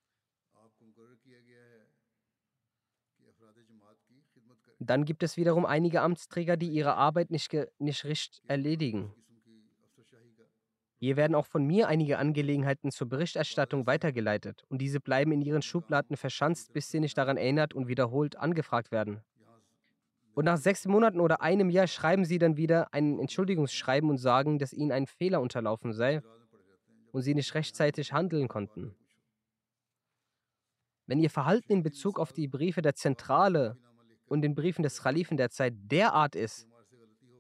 Dann 4.79 5.05
gibt 5.05 5.23
es 5.23 5.37
wiederum 5.37 5.65
einige 5.65 6.01
Amtsträger, 6.01 6.55
die 6.55 6.69
ihre 6.69 6.95
Arbeit 6.95 7.31
nicht, 7.31 7.51
nicht 7.79 8.05
richtig 8.05 8.43
erledigen. 8.47 9.13
Hier 10.99 11.15
werden 11.15 11.35
auch 11.35 11.45
von 11.45 11.65
mir 11.65 11.87
einige 11.87 12.17
Angelegenheiten 12.17 12.91
zur 12.91 13.07
Berichterstattung 13.07 13.85
weitergeleitet 13.85 14.65
und 14.69 14.79
diese 14.79 14.99
bleiben 14.99 15.31
in 15.31 15.41
ihren 15.41 15.61
Schubladen 15.61 16.17
verschanzt, 16.17 16.73
bis 16.73 16.89
sie 16.89 16.99
nicht 16.99 17.17
daran 17.17 17.37
erinnert 17.37 17.75
und 17.75 17.87
wiederholt 17.87 18.35
angefragt 18.35 18.91
werden. 18.91 19.21
Und 20.33 20.45
nach 20.45 20.57
sechs 20.57 20.85
Monaten 20.85 21.19
oder 21.19 21.41
einem 21.41 21.69
Jahr 21.69 21.87
schreiben 21.87 22.25
sie 22.25 22.39
dann 22.39 22.57
wieder 22.57 22.93
ein 22.93 23.19
Entschuldigungsschreiben 23.19 24.09
und 24.09 24.17
sagen, 24.17 24.59
dass 24.59 24.73
ihnen 24.73 24.91
ein 24.91 25.07
Fehler 25.07 25.41
unterlaufen 25.41 25.93
sei 25.93 26.21
und 27.11 27.21
sie 27.21 27.35
nicht 27.35 27.53
rechtzeitig 27.53 28.13
handeln 28.13 28.47
konnten. 28.47 28.95
Wenn 31.05 31.19
ihr 31.19 31.29
Verhalten 31.29 31.73
in 31.73 31.83
Bezug 31.83 32.19
auf 32.19 32.33
die 32.33 32.47
Briefe 32.47 32.81
der 32.81 32.95
Zentrale 32.95 33.77
und 34.27 34.41
den 34.41 34.55
Briefen 34.55 34.83
des 34.83 35.01
Khalifen 35.01 35.37
der 35.37 35.49
Zeit 35.49 35.73
derart 35.75 36.35
ist 36.35 36.67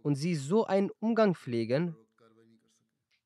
und 0.03 0.15
sie 0.15 0.35
so 0.35 0.65
einen 0.65 0.89
Umgang 0.99 1.35
pflegen, 1.35 1.95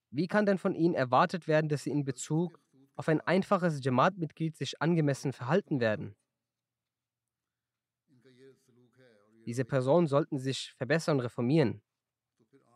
wie 0.10 0.27
kann 0.27 0.46
denn 0.46 0.58
von 0.58 0.75
ihnen 0.75 0.94
erwartet 0.94 1.48
werden, 1.48 1.70
dass 1.70 1.84
sie 1.84 1.91
in 1.91 2.03
Bezug 2.03 2.60
auf 2.96 3.08
ein 3.08 3.22
einfaches 3.22 3.84
Jamaat-Mitglied 3.84 4.58
sich 4.58 4.82
angemessen 4.82 5.32
verhalten 5.32 5.80
werden? 5.80 6.15
Diese 9.46 9.65
Personen 9.65 10.08
sollten 10.08 10.38
sich 10.38 10.74
verbessern 10.74 11.18
und 11.18 11.22
reformieren. 11.22 11.82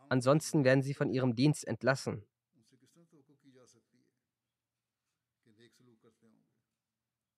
Ansonsten 0.08 0.64
werden 0.64 0.82
sie 0.82 0.94
von 0.94 1.10
ihrem 1.10 1.34
Dienst 1.34 1.66
entlassen. 1.66 2.24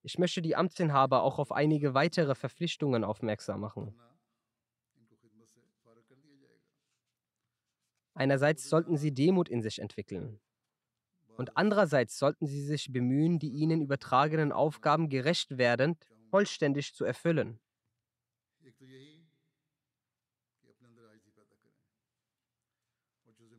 Ich 0.09 0.17
möchte 0.17 0.41
die 0.41 0.55
Amtsinhaber 0.55 1.21
auch 1.21 1.37
auf 1.37 1.51
einige 1.51 1.93
weitere 1.93 2.33
Verpflichtungen 2.33 3.03
aufmerksam 3.03 3.61
machen. 3.61 3.93
Einerseits 8.15 8.67
sollten 8.67 8.97
sie 8.97 9.13
Demut 9.13 9.49
in 9.49 9.61
sich 9.61 9.77
entwickeln. 9.77 10.39
Und 11.37 11.55
andererseits 11.55 12.17
sollten 12.17 12.47
sie 12.47 12.63
sich 12.63 12.91
bemühen, 12.91 13.37
die 13.37 13.51
ihnen 13.51 13.83
übertragenen 13.83 14.51
Aufgaben 14.51 15.09
gerecht 15.09 15.59
werdend 15.59 16.03
vollständig 16.31 16.95
zu 16.95 17.05
erfüllen. 17.05 17.59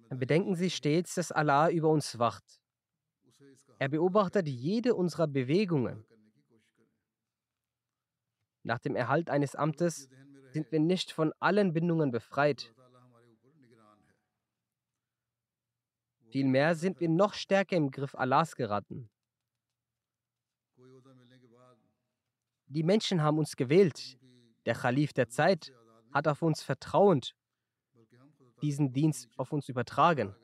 Bedenken 0.08 0.56
Sie 0.56 0.70
stets, 0.70 1.14
dass 1.14 1.30
Allah 1.30 1.70
über 1.70 1.90
uns 1.90 2.18
wacht. 2.18 2.60
Er 3.78 3.88
beobachtet 3.88 4.48
jede 4.48 4.96
unserer 4.96 5.28
Bewegungen. 5.28 6.04
Nach 8.62 8.78
dem 8.78 8.94
Erhalt 8.94 9.30
eines 9.30 9.54
Amtes 9.54 10.08
sind 10.52 10.70
wir 10.72 10.80
nicht 10.80 11.12
von 11.12 11.32
allen 11.40 11.72
Bindungen 11.72 12.10
befreit. 12.10 12.74
Vielmehr 16.30 16.74
sind 16.74 17.00
wir 17.00 17.08
noch 17.08 17.34
stärker 17.34 17.76
im 17.76 17.90
Griff 17.90 18.14
Allahs 18.14 18.54
geraten. 18.54 19.10
Die 22.66 22.82
Menschen 22.84 23.22
haben 23.22 23.38
uns 23.38 23.56
gewählt. 23.56 24.18
Der 24.66 24.74
Khalif 24.74 25.12
der 25.12 25.28
Zeit 25.28 25.72
hat 26.12 26.28
auf 26.28 26.42
uns 26.42 26.62
vertrauend 26.62 27.34
diesen 28.62 28.92
Dienst 28.92 29.28
auf 29.38 29.52
uns 29.52 29.68
übertragen. 29.68 30.36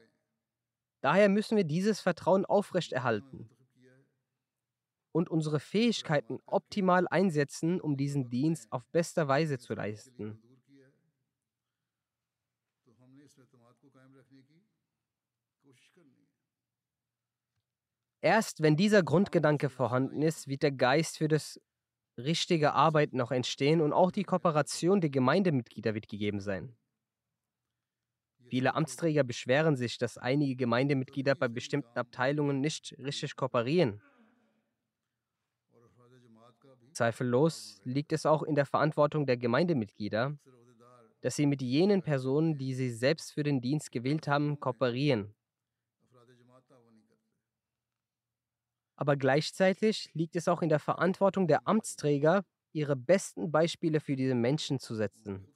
Daher 1.03 1.29
müssen 1.29 1.57
wir 1.57 1.65
dieses 1.65 2.01
Vertrauen 2.01 2.47
aufrechterhalten 2.47 3.51
und 5.17 5.31
unsere 5.31 5.61
Fähigkeiten 5.61 6.41
optimal 6.45 7.09
einsetzen, 7.09 7.81
um 7.81 7.97
diesen 7.97 8.29
Dienst 8.29 8.71
auf 8.71 8.87
bester 8.89 9.29
Weise 9.29 9.59
zu 9.59 9.73
leisten. 9.73 10.39
Erst 18.21 18.61
wenn 18.61 18.77
dieser 18.77 19.03
Grundgedanke 19.03 19.71
vorhanden 19.71 20.21
ist, 20.21 20.49
wird 20.49 20.63
der 20.63 20.73
Geist 20.73 21.17
für 21.17 21.29
das 21.29 21.59
richtige 22.19 22.75
Arbeiten 22.75 23.17
noch 23.17 23.31
entstehen 23.31 23.81
und 23.81 23.95
auch 23.95 24.11
die 24.11 24.25
Kooperation 24.25 25.01
der 25.01 25.11
Gemeindemitglieder 25.11 25.95
wird 25.95 26.09
gegeben 26.09 26.41
sein. 26.41 26.77
Viele 28.49 28.75
Amtsträger 28.75 29.25
beschweren 29.25 29.77
sich, 29.77 29.97
dass 29.97 30.19
einige 30.19 30.57
Gemeindemitglieder 30.57 31.35
bei 31.35 31.49
bestimmten 31.49 31.99
Abteilungen 31.99 32.61
nicht 32.61 32.95
richtig 32.99 33.35
kooperieren. 33.35 34.03
Zweifellos 36.97 37.81
liegt 37.85 38.13
es 38.13 38.27
auch 38.27 38.43
in 38.43 38.55
der 38.55 38.67
Verantwortung 38.67 39.27
der 39.27 39.37
Gemeindemitglieder, 39.37 40.37
dass 41.21 41.37
sie 41.37 41.47
mit 41.47 41.63
jenen 41.63 42.03
Personen, 42.03 42.57
die 42.57 42.75
sie 42.75 42.91
selbst 42.91 43.33
für 43.33 43.43
den 43.43 43.61
Dienst 43.61 43.93
gewählt 43.93 44.27
haben, 44.29 44.59
kooperieren. 44.61 45.35
aber 48.97 49.17
gleichzeitig 49.17 50.11
liegt 50.15 50.37
es 50.37 50.49
auch 50.49 50.63
in 50.63 50.71
der 50.71 50.79
Verantwortung 50.79 51.47
der 51.47 51.69
Amtsträger, 51.69 52.45
ihre 52.73 52.97
besten 52.97 53.53
Beispiele 53.53 54.01
für 54.01 54.17
diese 54.17 54.35
Menschen 54.35 54.79
zu 54.81 54.95
setzen. 54.95 55.47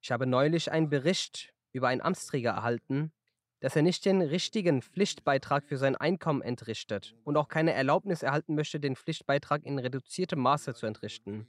Ich 0.00 0.12
habe 0.12 0.26
neulich 0.26 0.70
einen 0.70 0.88
Bericht 0.88 1.52
über 1.76 1.88
einen 1.88 2.00
Amtsträger 2.00 2.50
erhalten, 2.50 3.12
dass 3.60 3.76
er 3.76 3.82
nicht 3.82 4.04
den 4.04 4.20
richtigen 4.20 4.82
Pflichtbeitrag 4.82 5.64
für 5.64 5.76
sein 5.76 5.96
Einkommen 5.96 6.42
entrichtet 6.42 7.14
und 7.24 7.36
auch 7.36 7.48
keine 7.48 7.72
Erlaubnis 7.72 8.22
erhalten 8.22 8.54
möchte, 8.54 8.80
den 8.80 8.96
Pflichtbeitrag 8.96 9.64
in 9.64 9.78
reduziertem 9.78 10.40
Maße 10.40 10.74
zu 10.74 10.86
entrichten. 10.86 11.48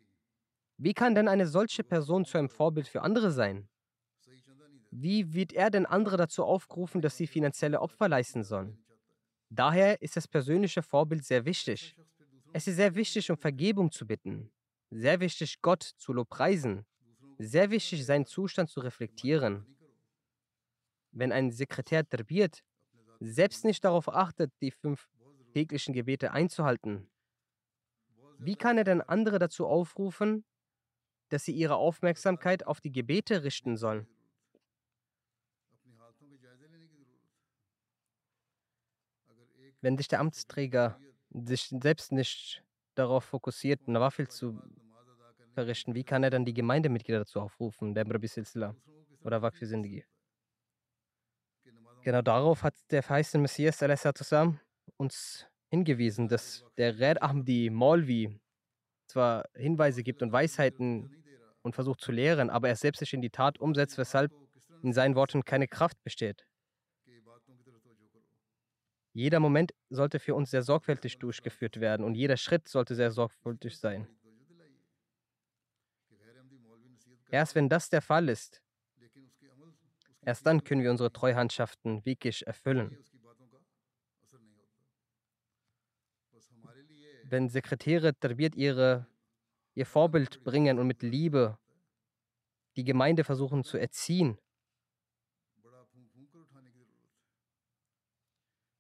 Wie 0.78 0.94
kann 0.94 1.16
denn 1.16 1.28
eine 1.28 1.48
solche 1.48 1.84
Person 1.84 2.24
zu 2.24 2.38
einem 2.38 2.50
Vorbild 2.50 2.88
für 2.88 3.02
andere 3.02 3.32
sein? 3.32 3.68
Wie 4.92 5.34
wird 5.34 5.54
er 5.54 5.70
denn 5.70 5.86
andere 5.86 6.18
dazu 6.18 6.44
aufgerufen, 6.44 7.02
dass 7.02 7.18
sie 7.18 7.28
finanzielle 7.28 7.82
Opfer 7.82 8.08
leisten 8.08 8.44
sollen? 8.44 8.78
Daher 9.50 10.02
ist 10.02 10.16
das 10.16 10.28
persönliche 10.28 10.82
Vorbild 10.82 11.26
sehr 11.26 11.46
wichtig. 11.46 11.96
Es 12.54 12.68
ist 12.68 12.78
sehr 12.78 12.96
wichtig, 12.96 13.30
um 13.30 13.38
Vergebung 13.38 13.92
zu 13.92 14.06
bitten. 14.08 14.52
Sehr 14.90 15.20
wichtig, 15.20 15.62
Gott 15.62 15.84
zu 15.84 16.14
lobpreisen. 16.14 16.86
Sehr 17.38 17.70
wichtig, 17.70 18.06
seinen 18.06 18.26
Zustand 18.26 18.70
zu 18.70 18.80
reflektieren. 18.80 19.66
Wenn 21.18 21.32
ein 21.32 21.50
Sekretär 21.50 22.08
terbiert, 22.08 22.64
selbst 23.20 23.66
nicht 23.66 23.84
darauf 23.84 24.08
achtet, 24.08 24.54
die 24.62 24.70
fünf 24.70 25.10
täglichen 25.52 25.96
Gebete 25.96 26.32
einzuhalten, 26.32 27.10
wie 28.38 28.56
kann 28.56 28.78
er 28.78 28.84
denn 28.84 29.02
andere 29.02 29.40
dazu 29.40 29.66
aufrufen, 29.66 30.46
dass 31.30 31.44
sie 31.44 31.54
ihre 31.54 31.76
Aufmerksamkeit 31.76 32.68
auf 32.68 32.82
die 32.82 32.92
Gebete 32.92 33.44
richten 33.44 33.78
sollen. 33.78 34.08
Wenn 39.82 39.98
sich 39.98 40.08
der 40.08 40.20
Amtsträger 40.20 41.00
sich 41.32 41.74
selbst 41.82 42.12
nicht 42.12 42.64
darauf 42.94 43.24
fokussiert, 43.24 43.88
Nawafil 43.88 44.28
zu 44.28 44.62
verrichten, 45.56 45.96
wie 45.96 46.04
kann 46.04 46.24
er 46.24 46.30
dann 46.30 46.46
die 46.46 46.54
Gemeindemitglieder 46.54 47.20
dazu 47.20 47.42
aufrufen, 47.42 47.96
der 47.96 48.06
Silsila 48.28 48.76
oder 49.24 49.42
Waqfi 49.42 49.66
Sindigi? 49.66 50.06
Genau 52.08 52.22
darauf 52.22 52.64
hat 52.64 52.74
der 52.92 53.04
verheißene 53.04 53.42
Messias 53.42 53.84
uns 54.96 55.46
hingewiesen, 55.70 56.30
dass 56.30 56.64
der 56.78 56.98
Red 57.00 57.22
Ahmdi 57.22 57.70
Maulvi 57.70 58.40
zwar 59.08 59.44
Hinweise 59.54 60.04
gibt 60.04 60.22
und 60.22 60.32
Weisheiten 60.32 61.12
und 61.64 61.76
versucht 61.76 62.00
zu 62.00 62.14
lehren, 62.14 62.50
aber 62.50 62.70
er 62.70 62.78
selbst 62.78 63.00
sich 63.00 63.14
in 63.14 63.22
die 63.22 63.30
Tat 63.30 63.60
umsetzt, 63.60 63.98
weshalb 63.98 64.32
in 64.84 64.94
seinen 64.94 65.16
Worten 65.16 65.44
keine 65.44 65.68
Kraft 65.68 66.02
besteht. 66.06 66.48
Jeder 69.12 69.42
Moment 69.42 69.74
sollte 69.90 70.20
für 70.20 70.34
uns 70.34 70.50
sehr 70.50 70.64
sorgfältig 70.64 71.20
durchgeführt 71.20 71.82
werden 71.82 72.06
und 72.06 72.16
jeder 72.16 72.38
Schritt 72.38 72.70
sollte 72.70 72.96
sehr 72.96 73.12
sorgfältig 73.12 73.78
sein. 73.78 74.08
Erst 77.30 77.56
wenn 77.56 77.68
das 77.68 77.90
der 77.90 78.02
Fall 78.02 78.30
ist, 78.30 78.62
erst 80.28 80.46
dann 80.46 80.64
können 80.66 80.84
wir 80.84 80.92
unsere 80.92 81.12
Treuhandschaften 81.12 82.06
wirklich 82.06 82.46
erfüllen. 82.46 82.98
wenn 87.30 87.50
Sekretäre 87.50 88.18
Tarbiyat 88.18 88.56
ihre, 88.56 89.06
ihr 89.74 89.86
Vorbild 89.86 90.46
bringen 90.46 90.80
und 90.80 90.88
mit 90.88 91.02
Liebe 91.02 91.58
die 92.78 92.86
Gemeinde 92.86 93.26
versuchen 93.26 93.66
zu 93.66 93.78
erziehen, 93.78 94.38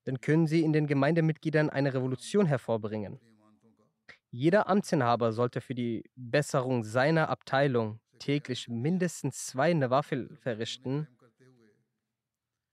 dann 0.06 0.22
können 0.22 0.48
sie 0.48 0.62
in 0.64 0.72
den 0.72 0.88
Gemeindemitgliedern 0.88 1.70
eine 1.70 1.94
Revolution 1.94 2.46
hervorbringen. 2.46 3.20
Jeder 4.32 4.70
Amtsinhaber 4.70 5.34
sollte 5.34 5.60
für 5.60 5.76
die 5.76 6.10
Besserung 6.16 6.86
seiner 6.86 7.28
Abteilung 7.28 8.00
täglich 8.18 8.70
mindestens 8.70 9.48
zwei 9.48 9.74
Nawafil 9.74 10.38
verrichten 10.38 11.08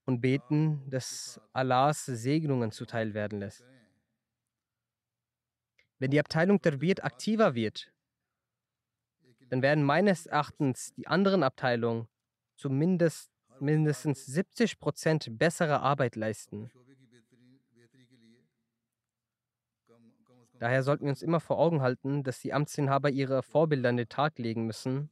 und 0.05 0.21
beten, 0.21 0.81
dass 0.89 1.41
Allahs 1.53 2.05
Segnungen 2.05 2.71
zuteil 2.71 3.13
werden 3.13 3.39
lässt. 3.39 3.65
Wenn 5.99 6.11
die 6.11 6.19
Abteilung 6.19 6.61
Tarbiyat 6.61 7.03
aktiver 7.03 7.55
wird, 7.55 7.91
dann 9.49 9.61
werden 9.61 9.83
meines 9.83 10.25
Erachtens 10.25 10.93
die 10.95 11.07
anderen 11.07 11.43
Abteilungen 11.43 12.07
zumindest 12.55 13.31
mindestens 13.59 14.25
70 14.25 14.79
Prozent 14.79 15.37
bessere 15.37 15.79
Arbeit 15.79 16.15
leisten. 16.15 16.69
Daher 20.59 20.83
sollten 20.83 21.05
wir 21.05 21.09
uns 21.09 21.21
immer 21.21 21.39
vor 21.39 21.59
Augen 21.59 21.81
halten, 21.81 22.23
dass 22.23 22.39
die 22.39 22.53
Amtsinhaber 22.53 23.09
ihre 23.09 23.43
Vorbilder 23.43 23.89
an 23.89 23.97
den 23.97 24.09
Tag 24.09 24.39
legen 24.39 24.65
müssen. 24.65 25.09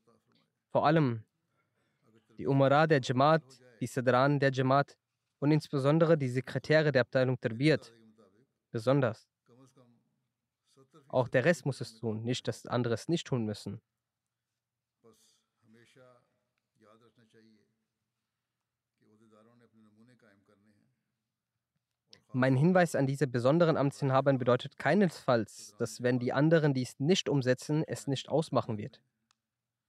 Vor 0.69 0.86
allem 0.86 1.23
die 2.38 2.47
Umara 2.47 2.88
der 2.88 3.01
Jamaat, 3.01 3.43
die 3.83 3.87
Sadran 3.87 4.39
der 4.39 4.51
Jamaat 4.51 4.97
und 5.39 5.51
insbesondere 5.51 6.17
die 6.17 6.29
Sekretäre 6.29 6.93
der 6.93 7.01
Abteilung 7.01 7.37
Tarbiyat. 7.39 7.93
Besonders. 8.71 9.27
Auch 11.09 11.27
der 11.27 11.43
Rest 11.43 11.65
muss 11.65 11.81
es 11.81 11.99
tun, 11.99 12.23
nicht, 12.23 12.47
dass 12.47 12.65
andere 12.65 12.93
es 12.93 13.09
nicht 13.09 13.27
tun 13.27 13.45
müssen. 13.45 13.81
Mein 22.35 22.55
Hinweis 22.55 22.95
an 22.95 23.05
diese 23.05 23.27
besonderen 23.27 23.77
Amtsinhaber 23.77 24.33
bedeutet 24.33 24.79
keinesfalls, 24.79 25.75
dass 25.77 26.01
wenn 26.01 26.17
die 26.17 26.33
anderen 26.33 26.73
dies 26.73 26.99
nicht 26.99 27.29
umsetzen, 27.29 27.83
es 27.85 28.07
nicht 28.07 28.27
ausmachen 28.29 28.77
wird. 28.79 29.01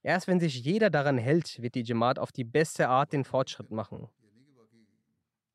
Erst 0.05 0.27
wenn 0.27 0.39
sich 0.39 0.63
jeder 0.63 0.91
daran 0.91 1.17
hält, 1.17 1.59
wird 1.63 1.73
die 1.73 1.81
Jamaat 1.81 2.19
auf 2.19 2.31
die 2.31 2.43
beste 2.43 2.89
Art 2.89 3.11
den 3.11 3.23
Fortschritt 3.23 3.71
machen. 3.71 4.07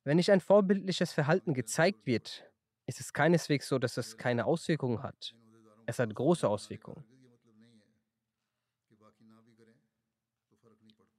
Wenn 0.02 0.16
nicht 0.16 0.32
ein 0.32 0.40
vorbildliches 0.40 1.12
Verhalten 1.12 1.54
gezeigt 1.54 2.04
wird, 2.04 2.50
ist 2.86 2.98
es 2.98 3.12
keineswegs 3.12 3.68
so, 3.68 3.78
dass 3.78 3.96
es 3.96 4.16
keine 4.16 4.46
Auswirkungen 4.46 5.04
hat. 5.04 5.36
Es 5.86 6.00
hat 6.00 6.12
große 6.12 6.48
Auswirkungen. 6.48 7.04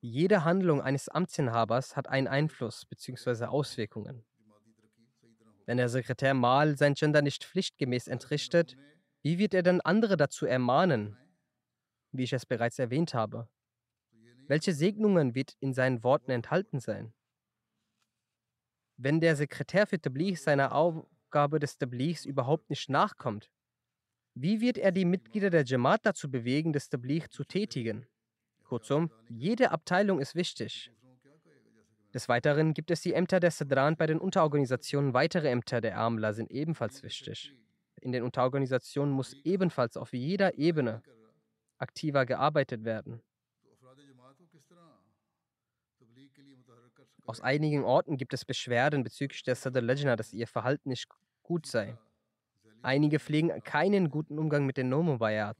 Jede 0.02 0.44
Handlung 0.44 0.82
eines 0.82 1.08
Amtsinhabers 1.08 1.96
hat 1.96 2.10
einen 2.10 2.28
Einfluss 2.28 2.86
bzw. 2.86 3.46
Auswirkungen. 3.46 4.26
Wenn 5.65 5.78
der 5.78 5.88
Sekretär 5.88 6.34
mal 6.34 6.78
sein 6.78 6.96
Gender 6.96 7.22
nicht 7.22 7.46
pflichtgemäß 7.46 8.10
entrichtet, 8.10 8.76
wie 9.22 9.38
wird 9.38 9.54
er 9.54 9.63
dann 9.63 9.80
andere 9.80 10.17
dazu 10.17 10.46
ermahnen, 10.46 11.15
wie 12.12 12.24
ich 12.24 12.34
es 12.34 12.45
bereits 12.45 12.80
erwähnt 12.80 13.13
habe? 13.13 13.47
Welche 14.47 14.74
Segnungen 14.74 15.36
wird 15.36 15.56
in 15.60 15.74
seinen 15.74 16.04
Worten 16.04 16.32
enthalten 16.32 16.80
sein? 16.80 17.13
Wenn 18.97 19.19
der 19.19 19.36
Sekretär 19.36 19.88
für 19.88 20.00
Tabligh 20.00 20.36
seiner 20.36 20.74
Aufgabe 20.74 21.60
des 21.60 21.78
Tablighs 21.78 22.26
überhaupt 22.26 22.69
nicht 22.69 22.89
nachkommt, 22.89 23.50
wie 24.34 24.62
wird 24.62 24.78
er 24.78 24.91
die 24.91 25.06
Mitglieder 25.06 25.50
der 25.50 25.63
Jamaat 25.63 26.06
dazu 26.06 26.30
bewegen, 26.30 26.74
das 26.74 26.89
Tabligh 26.89 27.28
zu 27.30 27.43
tätigen? 27.43 28.06
Kurzum, 28.63 29.12
jede 29.28 29.71
Abteilung 29.71 30.19
ist 30.19 30.36
wichtig. 30.36 30.91
Des 32.13 32.28
Weiteren 32.28 32.74
gibt 32.74 32.91
es 32.91 33.02
die 33.02 33.13
Ämter 33.13 33.39
der 33.39 33.52
Sadran 33.52 33.95
bei 33.95 34.06
den 34.06 34.19
Unterorganisationen. 34.19 35.13
Weitere 35.13 35.50
Ämter 35.50 35.82
der 35.82 35.97
Amla 35.97 36.34
sind 36.34 36.52
ebenfalls 36.52 37.04
wichtig. 37.04 37.56
In 38.02 38.12
den 38.12 38.24
Unterorganisationen 38.24 39.13
muss 39.13 39.34
ebenfalls 39.43 39.95
auf 39.95 40.13
jeder 40.13 40.58
Ebene 40.58 41.02
aktiver 41.82 42.26
gearbeitet 42.26 42.84
werden. 42.84 43.22
Aus 47.26 47.41
einigen 47.41 47.84
Orten 47.84 48.17
gibt 48.17 48.34
es 48.34 48.46
Beschwerden 48.46 49.04
bezüglich 49.04 49.44
der 49.44 49.56
Sadr 49.56 49.82
Lejna, 49.82 50.15
dass 50.15 50.34
ihr 50.34 50.48
Verhalten 50.48 50.89
nicht 50.89 51.08
gut 51.44 51.65
sei. 51.65 51.98
Einige 52.82 53.20
pflegen 53.20 53.63
keinen 53.63 54.10
guten 54.10 54.39
Umgang 54.39 54.65
mit 54.65 54.78
den 54.78 54.89
Nomobayat. 54.89 55.58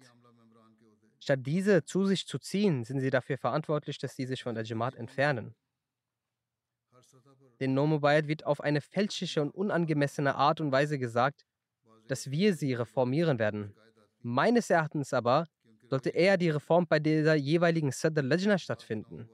Statt 1.20 1.40
diese 1.44 1.84
zu 1.84 2.06
sich 2.06 2.26
zu 2.26 2.40
ziehen, 2.40 2.84
sind 2.84 3.00
sie 3.00 3.12
dafür 3.12 3.38
verantwortlich, 3.38 4.00
dass 4.00 4.16
sie 4.16 4.26
sich 4.26 4.42
von 4.42 4.56
der 4.56 4.64
Jamaat 4.64 4.96
entfernen. 4.96 5.54
Den 7.60 7.76
Nomobayat 7.76 8.28
wird 8.28 8.46
auf 8.46 8.60
eine 8.60 8.82
fälschliche 8.82 9.42
und 9.42 9.52
unangemessene 9.52 10.36
Art 10.36 10.62
und 10.62 10.72
Weise 10.72 10.98
gesagt, 10.98 11.46
dass 12.08 12.32
wir 12.32 12.56
sie 12.56 12.74
reformieren 12.74 13.38
werden. 13.38 13.76
Meines 14.24 14.70
Erachtens 14.72 15.14
aber 15.14 15.48
sollte 15.92 16.10
eher 16.10 16.38
die 16.38 16.50
Reform 16.50 16.88
bei 16.88 17.00
dieser 17.00 17.36
jeweiligen 17.36 17.92
Sadr 17.92 18.24
Lajna 18.24 18.58
stattfinden. 18.58 19.30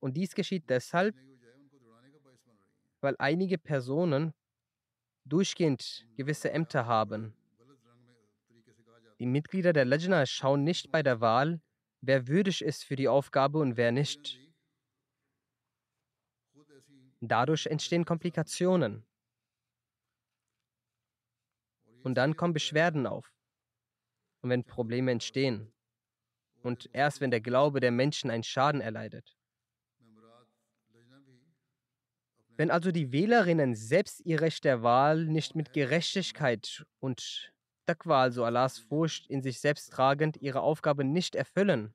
Und 0.00 0.16
dies 0.16 0.34
geschieht 0.34 0.68
deshalb, 0.68 1.14
weil 3.00 3.14
einige 3.18 3.58
Personen 3.58 4.34
durchgehend 5.24 6.06
gewisse 6.16 6.50
Ämter 6.50 6.86
haben 6.86 7.34
die 9.22 9.26
Mitglieder 9.26 9.72
der 9.72 9.84
Lajna 9.84 10.26
schauen 10.26 10.64
nicht 10.64 10.90
bei 10.90 11.04
der 11.04 11.20
Wahl, 11.20 11.60
wer 12.00 12.26
würdig 12.26 12.60
ist 12.60 12.82
für 12.82 12.96
die 12.96 13.06
Aufgabe 13.06 13.60
und 13.60 13.76
wer 13.76 13.92
nicht. 13.92 14.40
Dadurch 17.20 17.66
entstehen 17.66 18.04
Komplikationen. 18.04 19.06
Und 22.02 22.16
dann 22.16 22.34
kommen 22.34 22.52
Beschwerden 22.52 23.06
auf. 23.06 23.32
Und 24.42 24.50
wenn 24.50 24.64
Probleme 24.64 25.10
entstehen. 25.10 25.72
Und 26.62 26.90
erst 26.92 27.20
wenn 27.20 27.30
der 27.30 27.40
Glaube 27.40 27.80
der 27.80 27.90
Menschen 27.90 28.30
einen 28.30 28.44
Schaden 28.44 28.80
erleidet. 28.80 29.36
Wenn 32.56 32.70
also 32.70 32.92
die 32.92 33.12
Wählerinnen 33.12 33.74
selbst 33.74 34.20
ihr 34.26 34.40
Recht 34.40 34.64
der 34.64 34.82
Wahl 34.82 35.24
nicht 35.24 35.56
mit 35.56 35.72
Gerechtigkeit 35.72 36.84
und 37.00 37.52
Taqwa, 37.86 38.22
also 38.22 38.44
Allahs 38.44 38.78
Furcht 38.78 39.26
in 39.28 39.42
sich 39.42 39.60
selbst 39.60 39.92
tragend, 39.92 40.36
ihre 40.36 40.60
Aufgabe 40.60 41.02
nicht 41.02 41.34
erfüllen, 41.34 41.94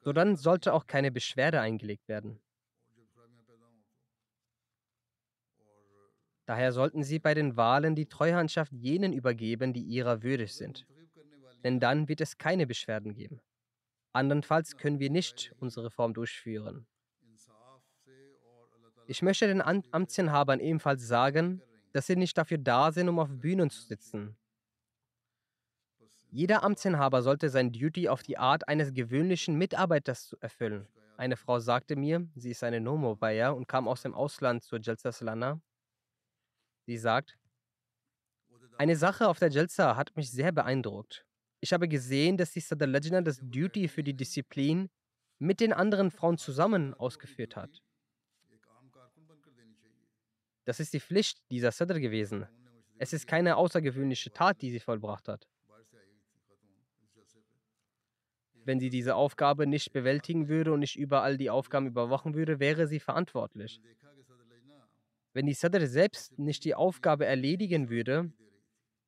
so 0.00 0.12
dann 0.12 0.36
sollte 0.36 0.74
auch 0.74 0.86
keine 0.86 1.10
Beschwerde 1.10 1.60
eingelegt 1.60 2.08
werden. 2.08 2.43
Daher 6.46 6.72
sollten 6.72 7.02
sie 7.02 7.18
bei 7.18 7.34
den 7.34 7.56
Wahlen 7.56 7.94
die 7.94 8.06
Treuhandschaft 8.06 8.72
jenen 8.72 9.12
übergeben, 9.12 9.72
die 9.72 9.82
ihrer 9.82 10.22
würdig 10.22 10.54
sind. 10.54 10.86
Denn 11.62 11.80
dann 11.80 12.08
wird 12.08 12.20
es 12.20 12.36
keine 12.36 12.66
Beschwerden 12.66 13.14
geben. 13.14 13.40
Andernfalls 14.12 14.76
können 14.76 15.00
wir 15.00 15.10
nicht 15.10 15.54
unsere 15.58 15.86
Reform 15.86 16.14
durchführen. 16.14 16.86
Ich 19.06 19.22
möchte 19.22 19.46
den 19.46 19.62
Amtsinhabern 19.62 20.60
ebenfalls 20.60 21.06
sagen, 21.06 21.62
dass 21.92 22.06
sie 22.06 22.16
nicht 22.16 22.36
dafür 22.36 22.58
da 22.58 22.92
sind, 22.92 23.08
um 23.08 23.18
auf 23.18 23.28
Bühnen 23.30 23.70
zu 23.70 23.82
sitzen. 23.82 24.36
Jeder 26.30 26.64
Amtsinhaber 26.64 27.22
sollte 27.22 27.48
sein 27.48 27.70
Duty 27.70 28.08
auf 28.08 28.22
die 28.22 28.38
Art 28.38 28.66
eines 28.66 28.92
gewöhnlichen 28.92 29.56
Mitarbeiters 29.56 30.36
erfüllen. 30.40 30.88
Eine 31.16 31.36
Frau 31.36 31.60
sagte 31.60 31.94
mir, 31.96 32.26
sie 32.34 32.50
ist 32.50 32.64
eine 32.64 32.80
Nomo-Baya 32.80 33.50
und 33.50 33.68
kam 33.68 33.86
aus 33.86 34.02
dem 34.02 34.14
Ausland 34.14 34.64
zur 34.64 34.80
Jalsa. 34.80 35.60
Sie 36.86 36.98
sagt, 36.98 37.38
eine 38.76 38.96
Sache 38.96 39.28
auf 39.28 39.38
der 39.38 39.50
Jalsa 39.50 39.96
hat 39.96 40.14
mich 40.16 40.30
sehr 40.30 40.52
beeindruckt. 40.52 41.24
Ich 41.60 41.72
habe 41.72 41.88
gesehen, 41.88 42.36
dass 42.36 42.52
die 42.52 42.60
Sadr 42.60 42.86
Lajna 42.86 43.22
das 43.22 43.40
Duty 43.40 43.88
für 43.88 44.02
die 44.02 44.14
Disziplin 44.14 44.90
mit 45.38 45.60
den 45.60 45.72
anderen 45.72 46.10
Frauen 46.10 46.36
zusammen 46.36 46.92
ausgeführt 46.94 47.56
hat. 47.56 47.82
Das 50.64 50.80
ist 50.80 50.92
die 50.92 51.00
Pflicht 51.00 51.38
dieser 51.50 51.72
Sadr 51.72 52.00
gewesen. 52.00 52.46
Es 52.98 53.12
ist 53.12 53.26
keine 53.26 53.56
außergewöhnliche 53.56 54.32
Tat, 54.32 54.60
die 54.62 54.70
sie 54.70 54.80
vollbracht 54.80 55.28
hat. 55.28 55.46
Wenn 58.64 58.80
sie 58.80 58.88
diese 58.88 59.14
Aufgabe 59.14 59.66
nicht 59.66 59.92
bewältigen 59.92 60.48
würde 60.48 60.72
und 60.72 60.80
nicht 60.80 60.96
überall 60.96 61.36
die 61.36 61.50
Aufgaben 61.50 61.86
überwachen 61.86 62.34
würde, 62.34 62.60
wäre 62.60 62.86
sie 62.86 63.00
verantwortlich. 63.00 63.80
Wenn 65.34 65.46
die 65.46 65.54
Sadr 65.54 65.84
selbst 65.88 66.38
nicht 66.38 66.64
die 66.64 66.76
Aufgabe 66.76 67.26
erledigen 67.26 67.90
würde 67.90 68.32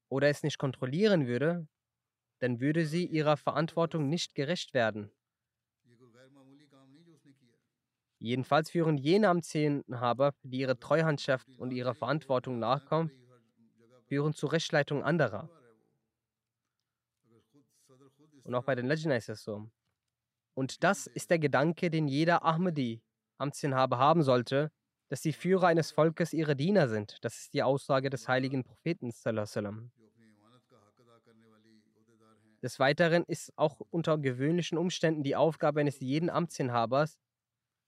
oder 0.08 0.28
es 0.28 0.42
nicht 0.42 0.58
kontrollieren 0.58 1.28
würde, 1.28 1.68
dann 2.40 2.60
würde 2.60 2.84
sie 2.84 3.06
ihrer 3.06 3.36
Verantwortung 3.36 4.08
nicht 4.08 4.34
gerecht 4.34 4.74
werden. 4.74 5.10
Jedenfalls 8.18 8.70
führen 8.70 8.96
jene 8.96 9.28
Amtsinhaber, 9.28 10.34
die 10.42 10.58
ihrer 10.58 10.78
Treuhandschaft 10.78 11.48
und 11.58 11.70
ihrer 11.70 11.94
Verantwortung 11.94 12.58
nachkommen, 12.58 13.12
führen 14.06 14.34
zur 14.34 14.52
Rechtsleitung 14.52 15.04
anderer. 15.04 15.48
Und 18.42 18.54
auch 18.54 18.64
bei 18.64 18.74
den 18.74 18.86
Legenden 18.86 19.12
ist 19.12 19.28
es 19.28 19.44
so. 19.44 19.70
Und 20.54 20.82
das 20.82 21.06
ist 21.06 21.30
der 21.30 21.38
Gedanke, 21.38 21.88
den 21.90 22.08
jeder 22.08 22.44
Ahmadi, 22.44 23.00
Amtsinhaber, 23.38 23.98
haben 23.98 24.22
sollte, 24.22 24.72
dass 25.08 25.20
die 25.20 25.32
Führer 25.32 25.68
eines 25.68 25.90
Volkes 25.90 26.32
ihre 26.32 26.56
Diener 26.56 26.88
sind. 26.88 27.18
Das 27.22 27.36
ist 27.36 27.54
die 27.54 27.62
Aussage 27.62 28.10
des 28.10 28.28
heiligen 28.28 28.64
Propheten. 28.64 29.12
Des 32.62 32.78
Weiteren 32.80 33.22
ist 33.24 33.52
auch 33.56 33.80
unter 33.90 34.18
gewöhnlichen 34.18 34.78
Umständen 34.78 35.22
die 35.22 35.36
Aufgabe 35.36 35.80
eines 35.80 36.00
jeden 36.00 36.30
Amtsinhabers, 36.30 37.18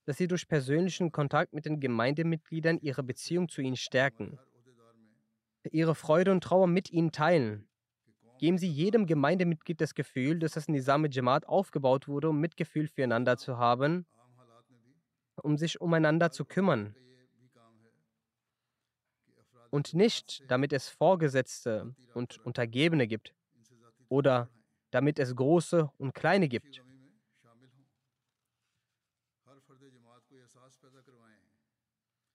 dass 0.04 0.16
sie 0.16 0.28
durch 0.28 0.46
persönlichen 0.46 1.10
Kontakt 1.10 1.52
mit 1.52 1.64
den 1.64 1.80
Gemeindemitgliedern 1.80 2.78
ihre 2.78 3.02
Beziehung 3.02 3.48
zu 3.48 3.60
ihnen 3.60 3.76
stärken, 3.76 4.38
ihre 5.70 5.94
Freude 5.94 6.30
und 6.30 6.44
Trauer 6.44 6.66
mit 6.66 6.90
ihnen 6.90 7.12
teilen. 7.12 7.68
Geben 8.38 8.56
Sie 8.56 8.68
jedem 8.68 9.06
Gemeindemitglied 9.06 9.80
das 9.80 9.94
Gefühl, 9.94 10.38
dass 10.38 10.52
das 10.52 10.68
Nizam 10.68 11.04
Jamaat 11.10 11.48
aufgebaut 11.48 12.06
wurde, 12.06 12.28
um 12.28 12.38
Mitgefühl 12.38 12.86
füreinander 12.86 13.36
zu 13.36 13.58
haben, 13.58 14.06
um 15.42 15.58
sich 15.58 15.80
umeinander 15.80 16.30
zu 16.30 16.44
kümmern. 16.44 16.94
Und 19.70 19.94
nicht, 19.94 20.42
damit 20.48 20.72
es 20.72 20.88
Vorgesetzte 20.88 21.94
und 22.14 22.38
Untergebene 22.44 23.06
gibt 23.06 23.34
oder 24.08 24.48
damit 24.90 25.18
es 25.18 25.34
Große 25.34 25.90
und 25.98 26.14
Kleine 26.14 26.48
gibt. 26.48 26.82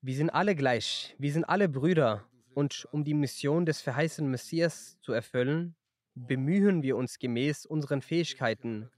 Wir 0.02 0.16
sind 0.16 0.30
alle 0.32 0.56
gleich, 0.56 1.16
wir 1.18 1.32
sind 1.32 1.46
alle 1.46 1.70
Brüder. 1.70 2.28
Und 2.54 2.88
um 2.92 3.04
die 3.04 3.14
Mission 3.14 3.66
des 3.66 3.82
verheißenen 3.82 4.30
Messias 4.30 5.00
zu 5.00 5.14
erfüllen, 5.14 5.76
bemühen 6.14 6.84
wir 6.84 6.98
uns 6.98 7.18
gemäß 7.18 7.66
unseren 7.66 8.02
Fähigkeiten. 8.02 8.90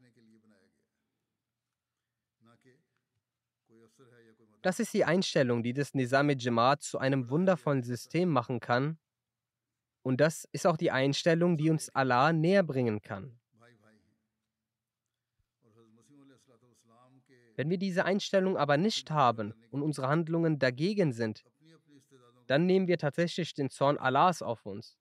Das 4.66 4.80
ist 4.80 4.96
die 4.96 5.06
Einstellung, 5.06 5.62
die 5.62 5.74
das 5.74 5.94
Nizam-e 5.94 6.34
Jamaat 6.40 6.82
zu 6.82 6.98
einem 6.98 7.30
wundervollen 7.30 7.84
System 7.84 8.30
machen 8.30 8.60
kann. 8.60 8.98
Und 10.02 10.20
das 10.20 10.50
ist 10.54 10.66
auch 10.66 10.76
die 10.76 10.90
Einstellung, 10.90 11.56
die 11.56 11.70
uns 11.70 11.94
Allah 11.94 12.34
näher 12.34 12.64
bringen 12.64 13.04
kann. 13.04 13.40
Wenn 17.56 17.70
wir 17.70 17.78
diese 17.78 18.06
Einstellung 18.06 18.58
aber 18.58 18.78
nicht 18.78 19.12
haben 19.12 19.54
und 19.70 19.84
unsere 19.84 20.08
Handlungen 20.08 20.58
dagegen 20.58 21.14
sind, 21.14 21.44
dann 22.48 22.66
nehmen 22.66 22.88
wir 22.88 22.98
tatsächlich 22.98 23.54
den 23.54 23.70
Zorn 23.70 24.00
Allahs 24.00 24.42
auf 24.42 24.66
uns. 24.66 24.98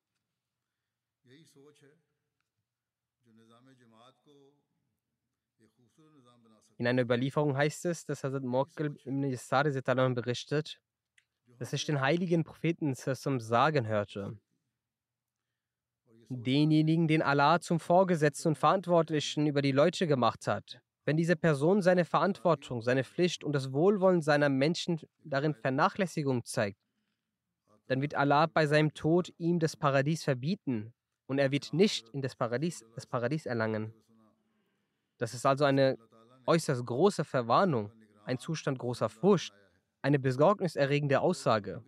In 6.76 6.86
einer 6.86 7.02
Überlieferung 7.02 7.56
heißt 7.56 7.84
es, 7.86 8.04
dass 8.04 8.24
Hazrat 8.24 8.42
Muakkil 8.42 8.96
ibn 9.04 9.22
Yassar 9.22 9.64
berichtet, 9.64 10.80
dass 11.58 11.72
ich 11.72 11.84
den 11.84 12.00
heiligen 12.00 12.42
Propheten 12.42 12.94
sagen 12.94 13.86
hörte. 13.86 14.38
Denjenigen, 16.28 17.06
den 17.06 17.22
Allah 17.22 17.60
zum 17.60 17.78
Vorgesetzten 17.78 18.48
und 18.48 18.58
Verantwortlichen 18.58 19.46
über 19.46 19.62
die 19.62 19.72
Leute 19.72 20.06
gemacht 20.06 20.46
hat, 20.48 20.80
wenn 21.04 21.16
diese 21.16 21.36
Person 21.36 21.82
seine 21.82 22.04
Verantwortung, 22.04 22.82
seine 22.82 23.04
Pflicht 23.04 23.44
und 23.44 23.52
das 23.52 23.72
Wohlwollen 23.72 24.22
seiner 24.22 24.48
Menschen 24.48 25.00
darin 25.22 25.54
Vernachlässigung 25.54 26.44
zeigt, 26.44 26.78
dann 27.86 28.00
wird 28.00 28.14
Allah 28.14 28.46
bei 28.46 28.66
seinem 28.66 28.94
Tod 28.94 29.32
ihm 29.36 29.58
das 29.58 29.76
Paradies 29.76 30.24
verbieten 30.24 30.94
und 31.26 31.38
er 31.38 31.52
wird 31.52 31.72
nicht 31.72 32.08
in 32.08 32.22
das 32.22 32.34
Paradies, 32.34 32.84
das 32.94 33.06
Paradies 33.06 33.46
erlangen. 33.46 33.92
Das 35.18 35.34
ist 35.34 35.46
also 35.46 35.64
eine 35.64 35.98
äußerst 36.46 36.84
große 36.84 37.24
Verwarnung, 37.24 37.92
ein 38.24 38.38
Zustand 38.38 38.78
großer 38.78 39.08
Furcht, 39.08 39.54
eine 40.02 40.18
besorgniserregende 40.18 41.20
Aussage. 41.20 41.82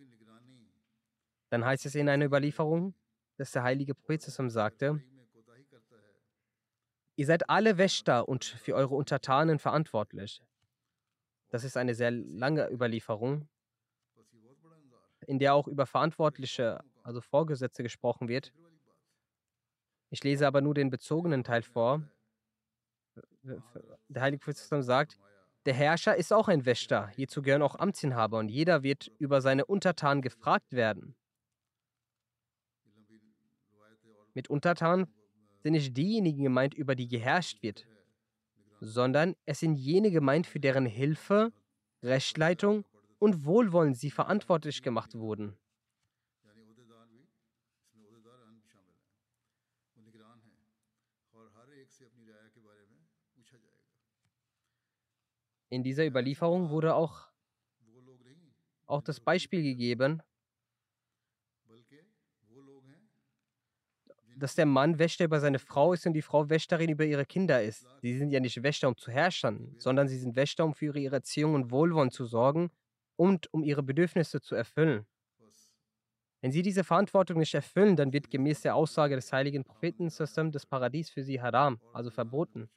Dann 1.49 1.63
heißt 1.63 1.85
es 1.85 1.95
in 1.95 2.09
einer 2.09 2.25
Überlieferung, 2.25 2.93
dass 3.37 3.51
der 3.51 3.63
heilige 3.63 3.93
Prophet 3.93 4.21
sagte, 4.21 5.01
ihr 7.15 7.25
seid 7.25 7.49
alle 7.49 7.77
Wächter 7.77 8.27
und 8.27 8.43
für 8.43 8.75
eure 8.75 8.95
Untertanen 8.95 9.59
verantwortlich. 9.59 10.41
Das 11.49 11.63
ist 11.63 11.77
eine 11.77 11.95
sehr 11.95 12.11
lange 12.11 12.69
Überlieferung, 12.69 13.47
in 15.25 15.39
der 15.39 15.53
auch 15.53 15.67
über 15.67 15.85
Verantwortliche, 15.85 16.79
also 17.03 17.21
Vorgesetzte 17.21 17.83
gesprochen 17.83 18.27
wird. 18.27 18.53
Ich 20.09 20.23
lese 20.23 20.47
aber 20.47 20.61
nur 20.61 20.73
den 20.73 20.89
bezogenen 20.89 21.43
Teil 21.43 21.63
vor. 21.63 22.01
Der 24.09 24.21
Heilige 24.21 24.43
Prophet 24.43 24.83
sagt, 24.83 25.17
der 25.65 25.73
Herrscher 25.73 26.15
ist 26.15 26.31
auch 26.31 26.47
ein 26.47 26.65
Wächter. 26.65 27.07
Hierzu 27.09 27.41
gehören 27.41 27.61
auch 27.61 27.75
Amtsinhaber 27.75 28.39
und 28.39 28.49
jeder 28.49 28.83
wird 28.83 29.11
über 29.19 29.41
seine 29.41 29.65
Untertanen 29.65 30.21
gefragt 30.21 30.71
werden. 30.71 31.15
Mit 34.33 34.49
Untertanen 34.49 35.07
sind 35.63 35.73
nicht 35.73 35.97
diejenigen 35.97 36.43
gemeint, 36.43 36.73
über 36.73 36.95
die 36.95 37.07
geherrscht 37.07 37.61
wird, 37.63 37.85
sondern 38.79 39.35
es 39.45 39.59
sind 39.59 39.75
jene 39.75 40.11
gemeint, 40.11 40.47
für 40.47 40.59
deren 40.59 40.85
Hilfe, 40.85 41.51
Rechtleitung 42.03 42.85
und 43.19 43.45
Wohlwollen 43.45 43.95
sie 43.95 44.11
verantwortlich 44.11 44.83
gemacht 44.83 45.15
wurden. 45.15 45.57
In 55.69 55.83
dieser 55.83 56.05
Überlieferung 56.05 56.69
wurde 56.69 56.95
auch, 56.95 57.27
auch 58.85 59.01
das 59.01 59.19
Beispiel 59.19 59.63
gegeben, 59.63 60.21
dass 64.37 64.55
der 64.55 64.65
Mann 64.65 64.99
Wächter 64.99 65.25
über 65.25 65.39
seine 65.39 65.59
Frau 65.59 65.93
ist 65.93 66.05
und 66.05 66.13
die 66.13 66.21
Frau 66.21 66.49
Wächterin 66.49 66.89
über 66.89 67.05
ihre 67.05 67.25
Kinder 67.25 67.61
ist. 67.61 67.87
Sie 68.01 68.17
sind 68.17 68.29
ja 68.31 68.39
nicht 68.39 68.61
Wächter, 68.61 68.87
um 68.87 68.95
zu 68.95 69.11
herrschen, 69.11 69.75
sondern 69.79 70.07
sie 70.07 70.17
sind 70.17 70.35
Wächter, 70.35 70.63
um 70.63 70.73
für 70.73 70.97
ihre 70.97 71.15
Erziehung 71.15 71.55
und 71.55 71.71
Wohlwollen 71.71 72.11
zu 72.11 72.25
sorgen 72.25 72.69
und 73.15 73.51
um 73.53 73.63
ihre 73.63 73.83
Bedürfnisse 73.83 74.39
zu 74.39 74.55
erfüllen. 74.55 75.05
Wenn 76.41 76.51
sie 76.51 76.61
diese 76.61 76.83
Verantwortung 76.83 77.39
nicht 77.39 77.55
erfüllen, 77.55 77.95
dann 77.95 78.13
wird 78.13 78.29
gemäß 78.29 78.61
der 78.61 78.75
Aussage 78.75 79.15
des 79.15 79.33
heiligen 79.33 79.63
Propheten 79.63 80.09
das 80.51 80.65
Paradies 80.67 81.09
für 81.09 81.23
sie 81.23 81.41
haram, 81.41 81.81
also 81.93 82.11
verboten. 82.11 82.69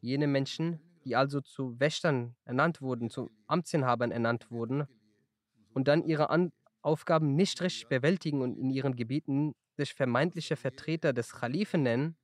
Jene 0.00 0.26
Menschen, 0.26 0.80
die 1.04 1.16
also 1.16 1.40
zu 1.40 1.78
Wächtern 1.80 2.36
ernannt 2.44 2.80
wurden, 2.80 3.10
zu 3.10 3.30
Amtsinhabern 3.46 4.10
ernannt 4.10 4.50
wurden 4.50 4.86
und 5.74 5.88
dann 5.88 6.04
ihre 6.04 6.30
An 6.30 6.52
Aufgaben 6.82 7.34
nicht 7.34 7.62
richtig 7.62 7.88
bewältigen 7.88 8.42
und 8.42 8.58
in 8.58 8.70
ihren 8.70 8.94
Gebieten 8.94 9.54
sich 9.76 9.94
vermeintliche 9.94 10.56
Vertreter 10.56 11.12
des 11.12 11.32
Khalifen 11.32 11.82
nennen, 11.82 12.16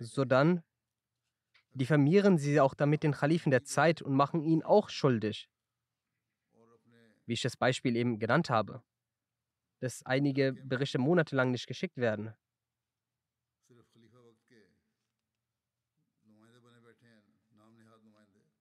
so 0.00 0.24
dann 0.24 0.62
diffamieren 1.78 2.38
sie 2.38 2.60
auch 2.60 2.74
damit 2.74 3.02
den 3.02 3.12
Khalifen 3.12 3.50
der 3.50 3.64
Zeit 3.64 4.02
und 4.02 4.14
machen 4.14 4.42
ihn 4.42 4.62
auch 4.62 4.90
schuldig. 4.90 5.48
Wie 7.26 7.32
ich 7.32 7.42
das 7.42 7.56
Beispiel 7.56 7.96
eben 7.96 8.18
genannt 8.18 8.50
habe, 8.50 8.82
dass 9.80 10.04
einige 10.04 10.52
Berichte 10.52 10.98
monatelang 10.98 11.50
nicht 11.50 11.66
geschickt 11.66 11.96
werden. 11.96 12.34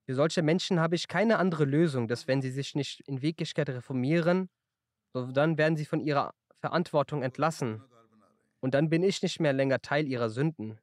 Für 0.05 0.15
solche 0.15 0.41
Menschen 0.41 0.79
habe 0.79 0.95
ich 0.95 1.09
keine 1.09 1.37
andere 1.37 1.65
Lösung, 1.65 2.07
dass 2.07 2.27
wenn 2.27 2.41
sie 2.41 2.51
sich 2.51 2.75
nicht 2.75 3.01
in 3.01 3.21
Wirklichkeit 3.21 3.69
reformieren, 3.69 4.49
dann 5.13 5.57
werden 5.57 5.75
sie 5.75 5.85
von 5.85 5.99
ihrer 5.99 6.33
Verantwortung 6.59 7.23
entlassen. 7.23 7.83
Und 8.61 8.73
dann 8.73 8.89
bin 8.89 9.03
ich 9.03 9.21
nicht 9.21 9.39
mehr 9.41 9.53
länger 9.53 9.81
Teil 9.81 10.07
ihrer 10.07 10.29
Sünden. 10.29 10.79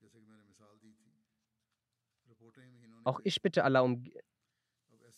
Auch 3.05 3.21
ich 3.25 3.41
bitte 3.43 3.65
Allah 3.65 3.81
um 3.81 4.05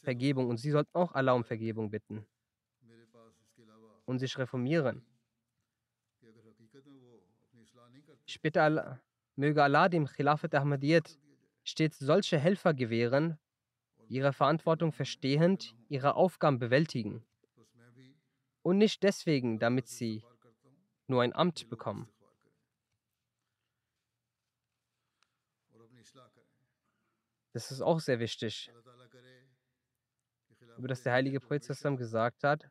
Vergebung 0.02 0.48
und 0.48 0.58
Sie 0.58 0.70
sollten 0.70 0.94
auch 0.94 1.12
Allah 1.12 1.32
um 1.32 1.44
Vergebung 1.44 1.90
bitten 1.90 2.26
und 4.04 4.18
sich 4.18 4.36
reformieren. 4.38 5.04
Ich 8.26 8.40
bitte 8.40 8.62
Allah, 8.62 9.00
möge 9.36 9.62
Allah 9.62 9.88
dem 9.88 10.06
Khilafat 10.06 10.54
Ahmadiyyat 10.54 11.18
stets 11.64 11.98
solche 11.98 12.38
Helfer 12.38 12.74
gewähren, 12.74 13.38
ihre 14.08 14.32
Verantwortung 14.32 14.92
verstehend, 14.92 15.74
ihre 15.88 16.14
Aufgaben 16.14 16.58
bewältigen 16.58 17.24
und 18.62 18.78
nicht 18.78 19.02
deswegen, 19.02 19.58
damit 19.58 19.88
sie 19.88 20.24
nur 21.06 21.22
ein 21.22 21.34
Amt 21.34 21.68
bekommen. 21.68 22.08
Das 27.56 27.70
ist 27.70 27.80
auch 27.80 28.00
sehr 28.00 28.20
wichtig. 28.20 28.70
Über 30.76 30.88
das 30.88 31.02
der 31.02 31.14
heilige 31.14 31.40
Prophet 31.40 31.66
gesagt 31.96 32.44
hat, 32.44 32.68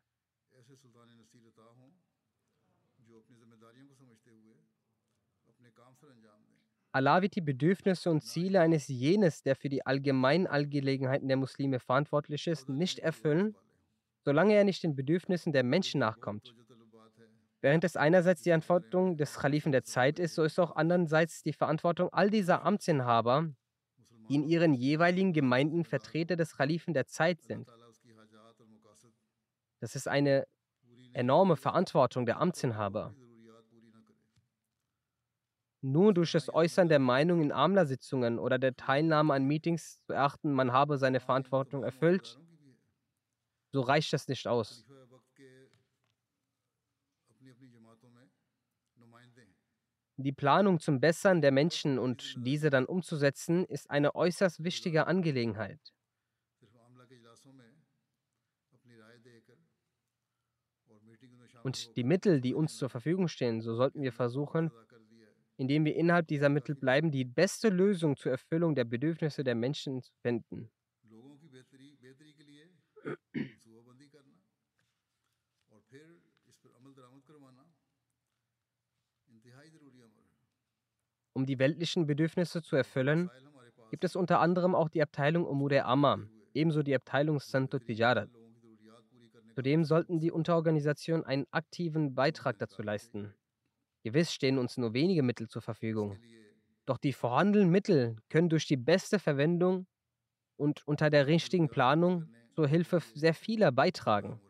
Allah 6.92 7.20
wird 7.20 7.34
die 7.34 7.40
Bedürfnisse 7.40 8.10
und 8.12 8.20
Ziele 8.20 8.60
eines 8.60 8.86
jenes, 8.86 9.42
der 9.42 9.56
für 9.56 9.68
die 9.68 9.84
allgemeinen 9.84 10.46
Angelegenheiten 10.46 11.26
der 11.26 11.36
Muslime 11.36 11.80
verantwortlich 11.80 12.46
ist, 12.46 12.68
nicht 12.68 13.00
erfüllen, 13.00 13.56
solange 14.24 14.54
er 14.54 14.62
nicht 14.62 14.84
den 14.84 14.94
Bedürfnissen 14.94 15.52
der 15.52 15.64
Menschen 15.64 15.98
nachkommt. 15.98 16.54
Während 17.60 17.82
es 17.82 17.96
einerseits 17.96 18.42
die 18.42 18.50
Verantwortung 18.50 19.16
des 19.16 19.34
Khalifen 19.34 19.72
der 19.72 19.82
Zeit 19.82 20.20
ist, 20.20 20.36
so 20.36 20.44
ist 20.44 20.60
auch 20.60 20.76
andererseits 20.76 21.42
die 21.42 21.52
Verantwortung 21.52 22.08
all 22.12 22.30
dieser 22.30 22.64
Amtsinhaber, 22.64 23.50
in 24.28 24.42
ihren 24.42 24.74
jeweiligen 24.74 25.32
Gemeinden 25.32 25.84
Vertreter 25.84 26.36
des 26.36 26.56
Khalifen 26.56 26.94
der 26.94 27.06
Zeit 27.06 27.42
sind. 27.42 27.68
Das 29.80 29.94
ist 29.94 30.08
eine 30.08 30.46
enorme 31.12 31.56
Verantwortung 31.56 32.26
der 32.26 32.40
Amtsinhaber. 32.40 33.14
Nur 35.82 36.14
durch 36.14 36.32
das 36.32 36.52
Äußern 36.52 36.88
der 36.88 36.98
Meinung 36.98 37.40
in 37.42 37.52
Amla-Sitzungen 37.52 38.38
oder 38.38 38.58
der 38.58 38.74
Teilnahme 38.74 39.34
an 39.34 39.44
Meetings 39.44 40.00
zu 40.02 40.14
erachten, 40.14 40.52
man 40.52 40.72
habe 40.72 40.98
seine 40.98 41.20
Verantwortung 41.20 41.84
erfüllt, 41.84 42.38
so 43.72 43.82
reicht 43.82 44.12
das 44.12 44.26
nicht 44.26 44.48
aus. 44.48 44.84
Die 50.18 50.32
Planung 50.32 50.80
zum 50.80 51.00
Bessern 51.00 51.40
der 51.40 51.52
Menschen 51.52 51.98
und 51.98 52.34
diese 52.38 52.70
dann 52.70 52.86
umzusetzen, 52.86 53.64
ist 53.64 53.90
eine 53.90 54.14
äußerst 54.14 54.62
wichtige 54.64 55.06
Angelegenheit. 55.06 55.80
Und 61.62 61.96
die 61.96 62.04
Mittel, 62.04 62.40
die 62.40 62.54
uns 62.54 62.76
zur 62.76 62.88
Verfügung 62.88 63.28
stehen, 63.28 63.60
so 63.60 63.74
sollten 63.74 64.00
wir 64.02 64.12
versuchen, 64.12 64.70
indem 65.58 65.84
wir 65.84 65.96
innerhalb 65.96 66.26
dieser 66.28 66.48
Mittel 66.48 66.74
bleiben, 66.74 67.10
die 67.10 67.24
beste 67.24 67.68
Lösung 67.68 68.16
zur 68.16 68.32
Erfüllung 68.32 68.74
der 68.74 68.84
Bedürfnisse 68.84 69.44
der 69.44 69.54
Menschen 69.54 70.02
zu 70.02 70.12
finden. 70.22 70.70
Um 81.36 81.44
die 81.44 81.58
weltlichen 81.58 82.06
Bedürfnisse 82.06 82.62
zu 82.62 82.76
erfüllen, 82.76 83.28
gibt 83.90 84.04
es 84.04 84.16
unter 84.16 84.40
anderem 84.40 84.74
auch 84.74 84.88
die 84.88 85.02
Abteilung 85.02 85.44
Umure 85.44 85.84
Amma, 85.84 86.18
ebenso 86.54 86.82
die 86.82 86.94
Abteilung 86.94 87.40
Santo 87.40 87.78
Tijarat. 87.78 88.30
Zudem 89.54 89.84
sollten 89.84 90.18
die 90.18 90.30
Unterorganisationen 90.30 91.26
einen 91.26 91.44
aktiven 91.50 92.14
Beitrag 92.14 92.58
dazu 92.58 92.80
leisten. 92.80 93.34
Gewiss 94.02 94.32
stehen 94.32 94.56
uns 94.56 94.78
nur 94.78 94.94
wenige 94.94 95.22
Mittel 95.22 95.46
zur 95.46 95.60
Verfügung. 95.60 96.16
Doch 96.86 96.96
die 96.96 97.12
vorhandenen 97.12 97.68
Mittel 97.68 98.16
können 98.30 98.48
durch 98.48 98.66
die 98.66 98.78
beste 98.78 99.18
Verwendung 99.18 99.86
und 100.56 100.88
unter 100.88 101.10
der 101.10 101.26
richtigen 101.26 101.68
Planung 101.68 102.30
zur 102.54 102.66
Hilfe 102.66 103.02
sehr 103.14 103.34
vieler 103.34 103.72
beitragen. 103.72 104.40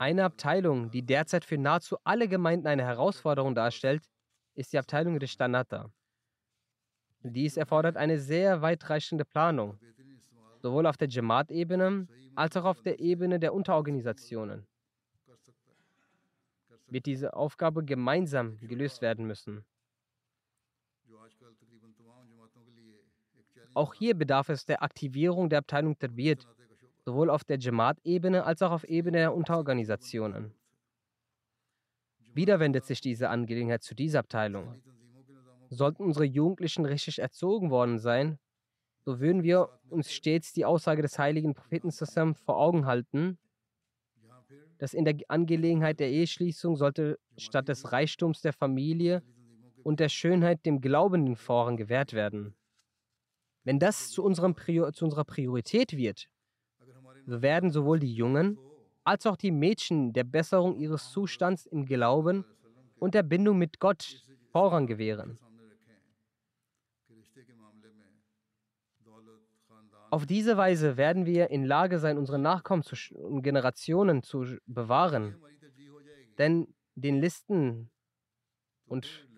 Eine 0.00 0.24
Abteilung, 0.24 0.90
die 0.90 1.02
derzeit 1.02 1.44
für 1.44 1.58
nahezu 1.58 1.98
alle 2.04 2.26
Gemeinden 2.26 2.66
eine 2.66 2.84
Herausforderung 2.84 3.54
darstellt, 3.54 4.08
ist 4.54 4.72
die 4.72 4.78
Abteilung 4.78 5.18
Rishtanata. 5.18 5.92
Dies 7.22 7.58
erfordert 7.58 7.98
eine 7.98 8.18
sehr 8.18 8.62
weitreichende 8.62 9.26
Planung, 9.26 9.78
sowohl 10.62 10.86
auf 10.86 10.96
der 10.96 11.10
Jamaat-Ebene 11.10 12.08
als 12.34 12.56
auch 12.56 12.64
auf 12.64 12.80
der 12.80 12.98
Ebene 12.98 13.38
der 13.38 13.52
Unterorganisationen. 13.52 14.66
Wird 16.86 17.04
diese 17.04 17.34
Aufgabe 17.34 17.84
gemeinsam 17.84 18.56
gelöst 18.56 19.02
werden 19.02 19.26
müssen. 19.26 19.66
Auch 23.74 23.92
hier 23.92 24.14
bedarf 24.14 24.48
es 24.48 24.64
der 24.64 24.82
Aktivierung 24.82 25.50
der 25.50 25.58
Abteilung 25.58 25.98
Tarbiyat 25.98 26.46
sowohl 27.04 27.30
auf 27.30 27.44
der 27.44 27.58
Jamaat-Ebene 27.58 28.44
als 28.44 28.62
auch 28.62 28.72
auf 28.72 28.84
Ebene 28.84 29.18
der 29.18 29.34
Unterorganisationen. 29.34 30.54
Wieder 32.32 32.60
wendet 32.60 32.84
sich 32.84 33.00
diese 33.00 33.28
Angelegenheit 33.28 33.82
zu 33.82 33.94
dieser 33.94 34.20
Abteilung. 34.20 34.80
Sollten 35.68 36.04
unsere 36.04 36.24
Jugendlichen 36.24 36.84
richtig 36.84 37.18
erzogen 37.18 37.70
worden 37.70 37.98
sein, 37.98 38.38
so 39.04 39.18
würden 39.18 39.42
wir 39.42 39.68
uns 39.88 40.12
stets 40.12 40.52
die 40.52 40.64
Aussage 40.64 41.02
des 41.02 41.18
heiligen 41.18 41.54
Propheten 41.54 41.90
Sassam 41.90 42.34
vor 42.34 42.58
Augen 42.58 42.86
halten, 42.86 43.38
dass 44.78 44.94
in 44.94 45.04
der 45.04 45.16
Angelegenheit 45.28 46.00
der 46.00 46.10
Eheschließung 46.10 46.76
sollte 46.76 47.18
statt 47.36 47.68
des 47.68 47.92
Reichtums 47.92 48.40
der 48.40 48.52
Familie 48.52 49.22
und 49.82 50.00
der 50.00 50.08
Schönheit 50.08 50.64
dem 50.66 50.80
Glaubenden 50.80 51.36
Vorrang 51.36 51.76
gewährt 51.76 52.12
werden. 52.12 52.54
Wenn 53.64 53.78
das 53.78 54.10
zu, 54.10 54.22
zu, 54.22 55.04
unserer 55.04 55.24
Priorität 55.24 55.96
wird, 55.96 56.28
werden 57.26 57.70
sowohl 57.70 57.98
die 57.98 58.14
Jungen 58.14 58.58
als 59.04 59.26
auch 59.26 59.36
die 59.36 59.50
Mädchen 59.50 60.12
der 60.12 60.24
Besserung 60.24 60.76
ihres 60.76 61.10
Zustands 61.10 61.66
im 61.66 61.86
Glauben 61.86 62.44
und 62.98 63.14
der 63.14 63.22
Bindung 63.22 63.58
mit 63.58 63.80
Gott 63.80 64.22
Vorrang 64.52 64.86
gewähren. 64.86 65.38
Auf 70.10 70.26
diese 70.26 70.56
Weise 70.56 70.96
werden 70.96 71.24
wir 71.24 71.50
in 71.50 71.64
Lage 71.64 72.00
sein, 72.00 72.18
unsere 72.18 72.38
Nachkommen 72.38 72.82
und 73.14 73.42
Generationen 73.42 74.24
zu 74.24 74.44
bewahren. 74.66 75.36
Denn 76.36 76.74
den 76.96 77.20
Listen 77.20 77.90
und 78.86 79.28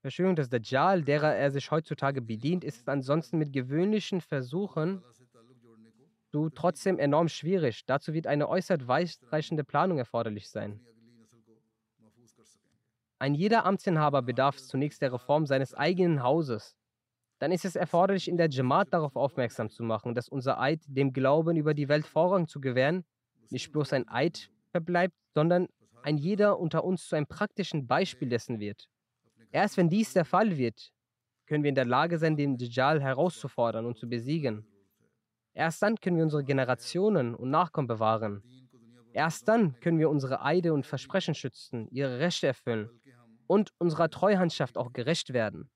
Verschwörung 0.00 0.36
des 0.36 0.48
Dajjal, 0.48 1.02
derer 1.02 1.34
er 1.34 1.50
sich 1.50 1.70
heutzutage 1.70 2.22
bedient, 2.22 2.64
ist 2.64 2.80
es 2.80 2.88
ansonsten 2.88 3.36
mit 3.36 3.52
gewöhnlichen 3.52 4.22
Versuchen 4.22 5.02
du 6.30 6.50
trotzdem 6.50 6.98
enorm 6.98 7.28
schwierig. 7.28 7.84
Dazu 7.86 8.12
wird 8.12 8.26
eine 8.26 8.48
äußerst 8.48 8.88
weitreichende 8.88 9.64
Planung 9.64 9.98
erforderlich 9.98 10.48
sein. 10.48 10.80
Ein 13.18 13.34
jeder 13.34 13.66
Amtsinhaber 13.66 14.22
bedarf 14.22 14.56
zunächst 14.56 15.02
der 15.02 15.12
Reform 15.12 15.44
seines 15.44 15.74
eigenen 15.74 16.22
Hauses. 16.22 16.76
Dann 17.38 17.52
ist 17.52 17.64
es 17.64 17.76
erforderlich, 17.76 18.28
in 18.28 18.36
der 18.36 18.48
Jamaat 18.48 18.92
darauf 18.92 19.16
aufmerksam 19.16 19.70
zu 19.70 19.82
machen, 19.82 20.14
dass 20.14 20.28
unser 20.28 20.60
Eid, 20.60 20.80
dem 20.86 21.12
Glauben 21.12 21.56
über 21.56 21.74
die 21.74 21.88
Welt 21.88 22.06
Vorrang 22.06 22.48
zu 22.48 22.60
gewähren, 22.60 23.04
nicht 23.50 23.72
bloß 23.72 23.92
ein 23.92 24.08
Eid 24.08 24.50
verbleibt, 24.70 25.14
sondern 25.34 25.66
ein 26.02 26.16
jeder 26.16 26.58
unter 26.58 26.84
uns 26.84 27.08
zu 27.08 27.16
einem 27.16 27.26
praktischen 27.26 27.86
Beispiel 27.86 28.28
dessen 28.28 28.58
wird. 28.58 28.88
Erst 29.52 29.76
wenn 29.76 29.88
dies 29.88 30.12
der 30.12 30.24
Fall 30.24 30.56
wird, 30.56 30.92
können 31.46 31.64
wir 31.64 31.70
in 31.70 31.74
der 31.74 31.84
Lage 31.84 32.18
sein, 32.18 32.36
den 32.36 32.56
Dajjal 32.56 33.02
herauszufordern 33.02 33.84
und 33.84 33.98
zu 33.98 34.08
besiegen. 34.08 34.64
Erst 35.52 35.82
dann 35.82 35.96
können 35.96 36.16
wir 36.16 36.24
unsere 36.24 36.44
Generationen 36.44 37.34
und 37.34 37.50
Nachkommen 37.50 37.88
bewahren. 37.88 38.42
Erst 39.12 39.48
dann 39.48 39.78
können 39.80 39.98
wir 39.98 40.08
unsere 40.08 40.42
Eide 40.42 40.72
und 40.72 40.86
Versprechen 40.86 41.34
schützen, 41.34 41.88
ihre 41.90 42.20
Rechte 42.20 42.46
erfüllen 42.46 42.90
und 43.46 43.72
unserer 43.78 44.10
Treuhandschaft 44.10 44.78
auch 44.78 44.92
gerecht 44.92 45.32
werden. 45.32 45.70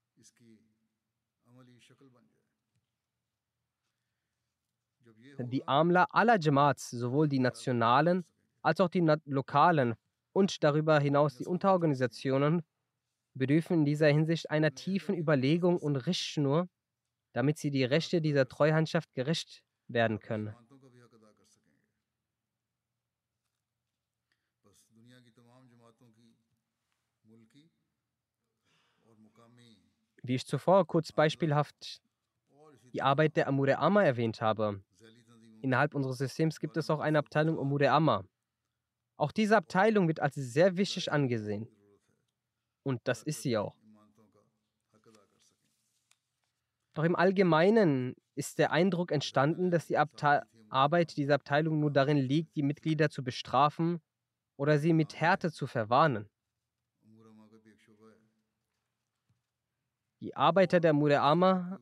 Die 5.38 5.66
Amla 5.66 6.06
aller 6.10 6.38
Jamaats, 6.38 6.90
sowohl 6.90 7.28
die 7.28 7.40
nationalen 7.40 8.24
als 8.62 8.80
auch 8.80 8.88
die 8.88 9.04
lokalen 9.24 9.94
und 10.32 10.62
darüber 10.62 10.98
hinaus 11.00 11.36
die 11.36 11.46
Unterorganisationen, 11.46 12.62
bedürfen 13.34 13.78
in 13.78 13.84
dieser 13.84 14.08
Hinsicht 14.08 14.50
einer 14.50 14.74
tiefen 14.74 15.16
Überlegung 15.16 15.78
und 15.78 15.96
Richtschnur, 15.96 16.68
damit 17.34 17.58
sie 17.58 17.70
die 17.70 17.84
Rechte 17.84 18.22
dieser 18.22 18.48
Treuhandschaft 18.48 19.12
gerecht 19.12 19.62
werden 19.88 20.20
können. 20.20 20.54
Wie 30.22 30.34
ich 30.36 30.46
zuvor 30.46 30.86
kurz 30.86 31.12
beispielhaft 31.12 32.00
die 32.94 33.02
Arbeit 33.02 33.36
der 33.36 33.48
Amure 33.48 33.78
Amma 33.78 34.04
erwähnt 34.04 34.40
habe, 34.40 34.82
innerhalb 35.60 35.94
unseres 35.94 36.18
Systems 36.18 36.60
gibt 36.60 36.76
es 36.76 36.88
auch 36.88 37.00
eine 37.00 37.18
Abteilung 37.18 37.58
Amure 37.58 37.90
Amma. 37.90 38.24
Auch 39.16 39.32
diese 39.32 39.56
Abteilung 39.56 40.06
wird 40.06 40.20
als 40.20 40.36
sehr 40.36 40.76
wichtig 40.76 41.10
angesehen. 41.10 41.68
Und 42.84 43.00
das 43.04 43.22
ist 43.24 43.42
sie 43.42 43.58
auch. 43.58 43.74
Doch 46.94 47.04
im 47.04 47.16
Allgemeinen 47.16 48.14
ist 48.36 48.58
der 48.58 48.70
Eindruck 48.70 49.10
entstanden, 49.10 49.70
dass 49.70 49.86
die 49.86 49.98
Abte 49.98 50.46
Arbeit 50.68 51.16
dieser 51.16 51.34
Abteilung 51.34 51.80
nur 51.80 51.92
darin 51.92 52.16
liegt, 52.16 52.56
die 52.56 52.62
Mitglieder 52.62 53.10
zu 53.10 53.22
bestrafen 53.22 54.00
oder 54.56 54.78
sie 54.78 54.92
mit 54.92 55.20
Härte 55.20 55.52
zu 55.52 55.66
verwarnen. 55.66 56.28
Die 60.20 60.34
Arbeiter 60.34 60.80
der 60.80 60.92
Mudeama 60.92 61.78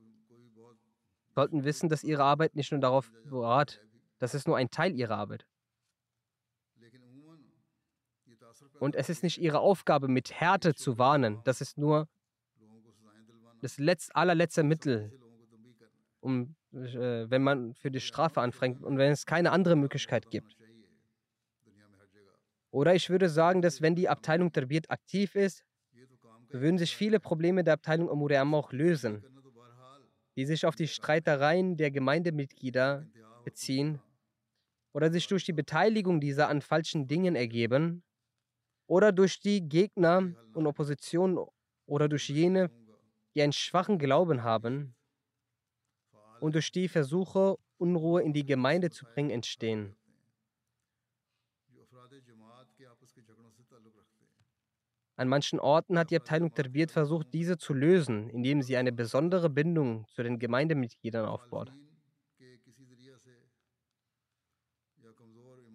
sollten 1.34 1.64
wissen, 1.64 1.88
dass 1.88 2.04
ihre 2.04 2.24
Arbeit 2.24 2.54
nicht 2.54 2.72
nur 2.72 2.80
darauf 2.80 3.10
beruht, 3.24 3.80
das 4.18 4.34
ist 4.34 4.46
nur 4.46 4.56
ein 4.56 4.70
Teil 4.70 4.94
ihrer 4.94 5.16
Arbeit. 5.16 5.46
Und 8.80 8.96
es 8.96 9.08
ist 9.08 9.22
nicht 9.22 9.38
ihre 9.38 9.60
Aufgabe, 9.60 10.08
mit 10.08 10.32
Härte 10.32 10.74
zu 10.74 10.98
warnen, 10.98 11.40
das 11.44 11.60
ist 11.60 11.78
nur 11.78 12.08
das 13.62 13.78
letzt, 13.78 14.14
allerletzte 14.14 14.64
Mittel, 14.64 15.12
um, 16.20 16.56
äh, 16.72 17.30
wenn 17.30 17.42
man 17.42 17.74
für 17.74 17.90
die 17.90 18.00
Strafe 18.00 18.40
anfängt 18.40 18.82
und 18.82 18.98
wenn 18.98 19.12
es 19.12 19.24
keine 19.24 19.52
andere 19.52 19.76
Möglichkeit 19.76 20.30
gibt. 20.30 20.56
Oder 22.70 22.94
ich 22.94 23.08
würde 23.08 23.28
sagen, 23.28 23.62
dass 23.62 23.80
wenn 23.80 23.94
die 23.94 24.08
Abteilung 24.08 24.52
Tarbiyat 24.52 24.90
aktiv 24.90 25.34
ist, 25.36 25.64
würden 26.50 26.78
sich 26.78 26.96
viele 26.96 27.20
Probleme 27.20 27.62
der 27.64 27.74
Abteilung 27.74 28.10
Amuriam 28.10 28.54
auch 28.54 28.72
lösen, 28.72 29.24
die 30.36 30.44
sich 30.44 30.66
auf 30.66 30.74
die 30.74 30.88
Streitereien 30.88 31.76
der 31.76 31.90
Gemeindemitglieder 31.90 33.06
beziehen 33.44 34.00
oder 34.92 35.12
sich 35.12 35.26
durch 35.28 35.44
die 35.44 35.52
Beteiligung 35.52 36.20
dieser 36.20 36.48
an 36.48 36.62
falschen 36.62 37.06
Dingen 37.06 37.36
ergeben 37.36 38.02
oder 38.86 39.12
durch 39.12 39.40
die 39.40 39.68
Gegner 39.68 40.34
und 40.54 40.66
Opposition 40.66 41.38
oder 41.86 42.08
durch 42.08 42.28
jene 42.28 42.70
die 43.34 43.42
einen 43.42 43.52
schwachen 43.52 43.98
Glauben 43.98 44.42
haben 44.42 44.94
und 46.40 46.54
durch 46.54 46.72
die 46.72 46.88
Versuche, 46.88 47.56
Unruhe 47.78 48.22
in 48.22 48.32
die 48.32 48.44
Gemeinde 48.44 48.90
zu 48.90 49.04
bringen, 49.06 49.30
entstehen. 49.30 49.96
An 55.16 55.28
manchen 55.28 55.60
Orten 55.60 55.98
hat 55.98 56.10
die 56.10 56.16
Abteilung 56.16 56.54
Tarbiyat 56.54 56.90
versucht, 56.90 57.32
diese 57.32 57.58
zu 57.58 57.74
lösen, 57.74 58.28
indem 58.30 58.62
sie 58.62 58.76
eine 58.76 58.92
besondere 58.92 59.50
Bindung 59.50 60.06
zu 60.08 60.22
den 60.22 60.38
Gemeindemitgliedern 60.38 61.26
aufbaut. 61.26 61.70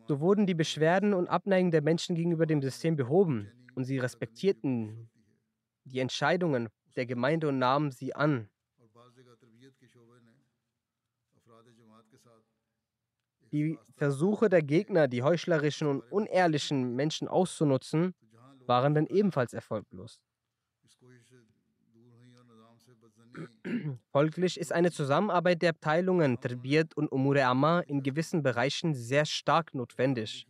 So 0.07 0.19
wurden 0.21 0.45
die 0.45 0.53
Beschwerden 0.53 1.13
und 1.13 1.27
Abneigungen 1.27 1.71
der 1.71 1.81
Menschen 1.81 2.15
gegenüber 2.15 2.45
dem 2.45 2.61
System 2.61 2.95
behoben 2.95 3.51
und 3.75 3.83
sie 3.83 3.99
respektierten 3.99 5.09
die 5.83 5.99
Entscheidungen 5.99 6.69
der 6.97 7.05
Gemeinde 7.05 7.47
und 7.47 7.59
nahmen 7.59 7.91
sie 7.91 8.13
an. 8.15 8.49
Die 13.51 13.79
Versuche 13.95 14.49
der 14.49 14.61
Gegner, 14.61 15.07
die 15.07 15.23
heuchlerischen 15.23 15.87
und 15.87 16.01
unehrlichen 16.11 16.95
Menschen 16.95 17.27
auszunutzen, 17.27 18.13
waren 18.65 18.93
dann 18.93 19.07
ebenfalls 19.07 19.53
erfolglos. 19.53 20.19
Folglich 24.11 24.59
ist 24.59 24.73
eine 24.73 24.91
Zusammenarbeit 24.91 25.61
der 25.61 25.69
Abteilungen 25.69 26.39
Tarbiyat 26.39 26.95
und 26.95 27.11
Umure 27.11 27.45
Amma 27.45 27.81
in 27.81 28.01
gewissen 28.01 28.41
Bereichen 28.43 28.95
sehr 28.95 29.25
stark 29.25 29.73
notwendig. 29.73 30.47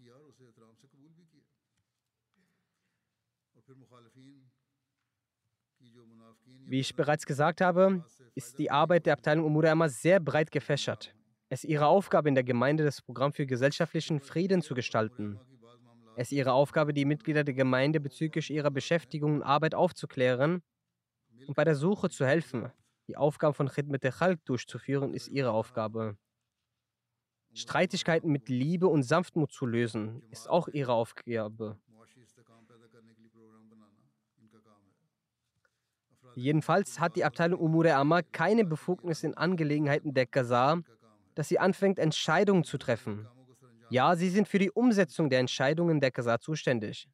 Wie 6.70 6.82
ich 6.82 6.98
bereits 6.98 7.26
gesagt 7.26 7.62
habe, 7.62 8.04
ist 8.36 8.60
die 8.60 8.70
Arbeit 8.70 9.06
der 9.06 9.14
Abteilung 9.14 9.46
Umure 9.46 9.72
Amma 9.72 9.88
sehr 9.88 10.20
breit 10.20 10.52
gefächert. 10.52 11.16
Es 11.48 11.64
ist 11.64 11.70
ihre 11.70 11.86
Aufgabe 11.86 12.28
in 12.28 12.36
der 12.36 12.44
Gemeinde, 12.44 12.84
das 12.84 13.02
Programm 13.02 13.32
für 13.32 13.46
gesellschaftlichen 13.46 14.20
Frieden 14.20 14.62
zu 14.62 14.76
gestalten. 14.76 15.40
Es 16.18 16.28
ist 16.28 16.34
ihre 16.34 16.52
Aufgabe, 16.52 16.94
die 16.94 17.06
Mitglieder 17.06 17.46
der 17.46 17.54
Gemeinde 17.54 18.02
bezüglich 18.02 18.50
ihrer 18.50 18.70
Beschäftigung 18.70 19.36
und 19.36 19.44
Arbeit 19.44 19.76
aufzuklären 19.76 20.62
und 21.48 21.56
bei 21.56 21.64
der 21.64 21.76
Suche 21.76 22.10
zu 22.10 22.26
helfen. 22.26 22.70
Die 23.08 23.16
Aufgabe 23.16 23.54
von 23.54 23.70
Khidmet 23.70 24.02
Chalk 24.02 24.44
durchzuführen, 24.44 25.14
ist 25.14 25.30
ihre 25.30 25.52
Aufgabe. 25.52 26.18
Streitigkeiten 27.54 28.30
mit 28.30 28.50
Liebe 28.50 28.90
und 28.90 29.04
Sanftmut 29.04 29.54
zu 29.54 29.66
lösen, 29.66 30.22
ist 30.32 30.50
auch 30.50 30.68
ihre 30.68 30.92
Aufgabe. 30.92 31.80
Jedenfalls 36.38 37.00
hat 37.00 37.16
die 37.16 37.26
Abteilung 37.26 37.60
Umure 37.60 38.22
keine 38.32 38.64
Befugnis 38.64 39.24
in 39.24 39.34
Angelegenheiten 39.34 40.14
der 40.14 40.28
Qasar, 40.28 40.84
dass 41.34 41.48
sie 41.48 41.58
anfängt, 41.58 41.98
Entscheidungen 41.98 42.64
zu 42.64 42.78
treffen. 42.78 43.28
Ja, 43.90 44.16
sie 44.16 44.30
sind 44.30 44.48
für 44.48 44.60
die 44.60 44.70
Umsetzung 44.70 45.32
der 45.32 45.40
Entscheidungen 45.40 46.00
der 46.00 46.12
Qasar 46.12 46.40
zuständig. 46.40 47.10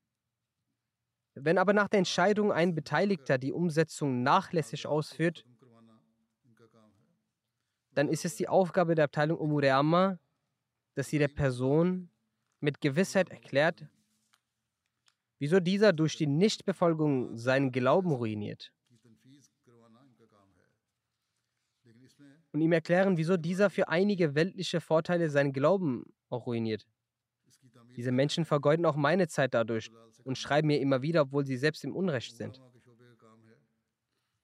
Wenn 1.35 1.57
aber 1.57 1.71
nach 1.71 1.87
der 1.87 1.99
Entscheidung 1.99 2.51
ein 2.51 2.75
Beteiligter 2.75 3.37
die 3.37 3.53
Umsetzung 3.53 4.23
nachlässig 4.23 4.85
ausführt, 4.85 5.45
dann 7.93 8.09
ist 8.09 8.25
es 8.25 8.35
die 8.35 8.49
Aufgabe 8.49 8.93
der 8.93 9.05
Abteilung 9.05 9.37
Umure 9.37 10.19
dass 10.95 11.07
sie 11.07 11.17
der 11.17 11.29
Person 11.29 12.09
mit 12.59 12.81
Gewissheit 12.81 13.29
erklärt, 13.29 13.87
wieso 15.39 15.61
dieser 15.61 15.93
durch 15.93 16.17
die 16.17 16.27
Nichtbefolgung 16.27 17.37
seinen 17.37 17.71
Glauben 17.71 18.11
ruiniert. 18.11 18.73
Und 22.53 22.61
ihm 22.61 22.71
erklären, 22.71 23.17
wieso 23.17 23.35
dieser 23.35 23.69
für 23.69 23.89
einige 23.89 24.35
weltliche 24.35 24.79
Vorteile 24.79 25.29
seinen 25.29 25.53
Glauben 25.53 26.05
auch 26.29 26.45
ruiniert. 26.45 26.85
Diese 27.97 28.11
Menschen 28.11 28.45
vergeuden 28.45 28.85
auch 28.85 28.95
meine 28.95 29.27
Zeit 29.27 29.53
dadurch 29.53 29.91
und 30.23 30.37
schreiben 30.37 30.67
mir 30.67 30.79
immer 30.79 31.01
wieder, 31.01 31.23
obwohl 31.23 31.45
sie 31.45 31.57
selbst 31.57 31.83
im 31.83 31.95
Unrecht 31.95 32.35
sind. 32.35 32.61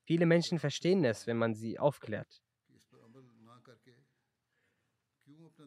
Viele 0.03 0.25
Menschen 0.25 0.57
verstehen 0.57 1.05
es, 1.05 1.27
wenn 1.27 1.37
man 1.37 1.53
sie 1.53 1.77
aufklärt. 1.77 2.41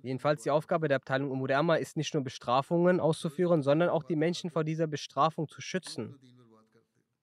Jedenfalls 0.03 0.43
die 0.43 0.51
Aufgabe 0.51 0.89
der 0.89 0.97
Abteilung 0.97 1.31
Umurama 1.31 1.77
ist 1.77 1.97
nicht 1.97 2.13
nur 2.13 2.25
Bestrafungen 2.25 2.99
auszuführen, 2.99 3.63
sondern 3.63 3.89
auch 3.89 4.03
die 4.03 4.17
Menschen 4.17 4.51
vor 4.51 4.65
dieser 4.65 4.89
Bestrafung 4.89 5.47
zu 5.47 5.61
schützen. 5.61 6.19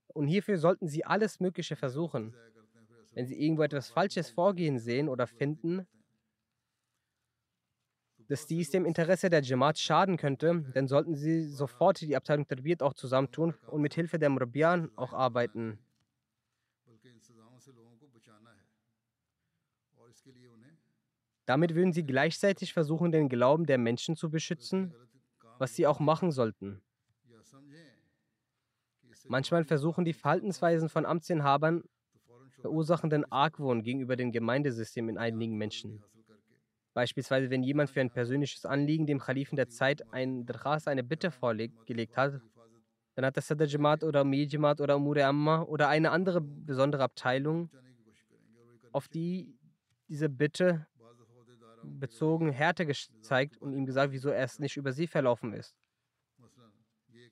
Und 0.08 0.28
hierfür 0.28 0.58
sollten 0.58 0.88
sie 0.88 1.04
alles 1.04 1.42
Mögliche 1.42 1.76
versuchen 1.76 2.34
wenn 3.20 3.28
sie 3.28 3.36
irgendwo 3.38 3.64
etwas 3.64 3.90
Falsches 3.90 4.30
vorgehen 4.30 4.80
sehen 4.80 5.10
oder 5.10 5.28
finden, 5.28 5.86
dass 8.30 8.48
dies 8.48 8.72
dem 8.72 8.86
Interesse 8.86 9.30
der 9.30 9.42
Jamaat 9.42 9.78
schaden 9.78 10.16
könnte, 10.16 10.64
dann 10.74 10.88
sollten 10.88 11.16
sie 11.16 11.44
sofort 11.44 12.00
die 12.00 12.16
Abteilung 12.16 12.48
Tarbiyat 12.48 12.82
auch 12.82 12.94
zusammentun 12.94 13.56
und 13.68 13.82
mit 13.82 13.94
Hilfe 13.94 14.20
der 14.20 14.30
Murabian 14.30 14.90
auch 14.96 15.12
arbeiten. 15.12 15.80
Damit 21.46 21.76
würden 21.76 21.92
sie 21.92 22.06
gleichzeitig 22.06 22.72
versuchen, 22.72 23.12
den 23.12 23.28
Glauben 23.28 23.66
der 23.66 23.80
Menschen 23.80 24.16
zu 24.16 24.30
beschützen, 24.30 24.96
was 25.58 25.76
sie 25.76 25.86
auch 25.88 26.00
machen 26.00 26.32
sollten. 26.32 26.82
Manchmal 29.26 29.66
versuchen 29.66 30.06
die 30.06 30.14
Verhaltensweisen 30.14 30.88
von 30.88 31.06
Amtsinhabern 31.06 31.84
verursachenden 32.62 33.30
Argwohn 33.32 33.84
gegenüber 33.84 34.16
dem 34.16 34.32
Gemeindesystem 34.32 35.10
in 35.10 35.18
einigen 35.18 35.58
Menschen. 35.58 36.04
Beispielsweise, 36.94 37.50
wenn 37.50 37.64
jemand 37.64 37.90
für 37.90 38.02
ein 38.02 38.10
persönliches 38.10 38.66
Anliegen 38.66 39.06
dem 39.06 39.20
Khalifen 39.20 39.56
der 39.56 39.70
Zeit 39.70 40.12
ein 40.12 40.46
Drachas, 40.46 40.88
eine 40.88 41.04
Bitte 41.04 41.32
vorgelegt 41.32 42.18
hat, 42.18 42.42
dann 43.16 43.26
hat 43.26 43.36
der 43.36 43.44
Sadr 43.44 43.66
Jamaat 43.66 44.04
oder 44.04 44.24
Mir 44.24 44.46
Jamaat 44.46 44.82
oder 44.82 44.96
Umure 44.96 45.26
Amma 45.26 45.62
oder 45.64 45.90
eine 45.90 46.12
andere 46.12 46.42
besondere 46.42 47.04
Abteilung 47.04 47.70
auf 48.92 49.08
die 49.08 49.58
diese 50.08 50.30
Bitte 50.30 50.88
bezogen 51.84 52.52
Härte 52.52 52.86
gezeigt 52.86 53.58
und 53.58 53.74
ihm 53.74 53.86
gesagt, 53.86 54.12
wieso 54.12 54.30
er 54.30 54.44
es 54.44 54.60
nicht 54.60 54.78
über 54.78 54.92
sie 54.92 55.08
verlaufen 55.08 55.54
ist. 55.54 55.76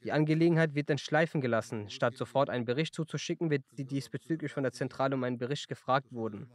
Die 0.03 0.11
Angelegenheit 0.11 0.75
wird 0.75 0.89
dann 0.89 0.97
schleifen 0.97 1.41
gelassen. 1.41 1.89
Statt 1.89 2.15
sofort 2.15 2.49
einen 2.49 2.65
Bericht 2.65 2.93
zuzuschicken, 2.93 3.49
wird 3.49 3.63
sie 3.71 3.85
diesbezüglich 3.85 4.51
von 4.51 4.63
der 4.63 4.71
Zentrale 4.71 5.15
um 5.15 5.23
einen 5.23 5.37
Bericht 5.37 5.67
gefragt 5.67 6.11
wurden. 6.11 6.49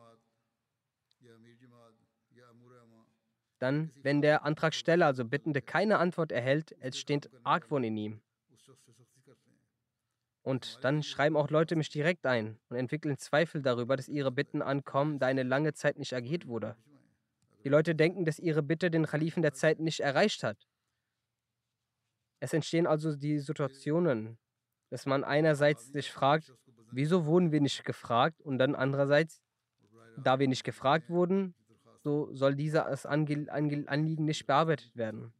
Dann, 3.58 3.92
wenn 4.02 4.22
der 4.22 4.44
Antragsteller, 4.44 5.06
also 5.06 5.24
Bittende, 5.24 5.62
keine 5.62 5.98
Antwort 5.98 6.32
erhält, 6.32 6.72
entsteht 6.80 7.30
Argwohn 7.44 7.84
in 7.84 7.96
ihm. 7.96 8.20
Und 10.42 10.78
dann 10.82 11.04
schreiben 11.04 11.36
auch 11.36 11.50
Leute 11.50 11.76
mich 11.76 11.88
direkt 11.88 12.26
ein 12.26 12.58
und 12.68 12.76
entwickeln 12.76 13.16
Zweifel 13.18 13.62
darüber, 13.62 13.96
dass 13.96 14.08
ihre 14.08 14.32
Bitten 14.32 14.60
ankommen, 14.60 15.20
da 15.20 15.26
eine 15.26 15.44
lange 15.44 15.72
Zeit 15.74 15.98
nicht 15.98 16.12
agiert 16.12 16.48
wurde. 16.48 16.76
Die 17.62 17.68
Leute 17.68 17.94
denken, 17.94 18.24
dass 18.24 18.40
ihre 18.40 18.62
Bitte 18.62 18.90
den 18.90 19.06
Kalifen 19.06 19.42
der 19.42 19.52
Zeit 19.52 19.78
nicht 19.78 20.00
erreicht 20.00 20.42
hat. 20.42 20.66
Es 22.42 22.52
entstehen 22.52 22.88
also 22.88 23.14
die 23.14 23.38
Situationen, 23.38 24.36
dass 24.90 25.06
man 25.06 25.22
einerseits 25.22 25.92
sich 25.92 26.10
fragt, 26.10 26.52
wieso 26.90 27.24
wurden 27.24 27.52
wir 27.52 27.60
nicht 27.60 27.84
gefragt 27.84 28.40
und 28.40 28.58
dann 28.58 28.74
andererseits, 28.74 29.40
da 30.16 30.40
wir 30.40 30.48
nicht 30.48 30.64
gefragt 30.64 31.08
wurden, 31.08 31.54
so 32.02 32.34
soll 32.34 32.56
dieses 32.56 33.06
Anliegen 33.06 34.24
nicht 34.24 34.44
bearbeitet 34.44 34.96
werden. 34.96 35.32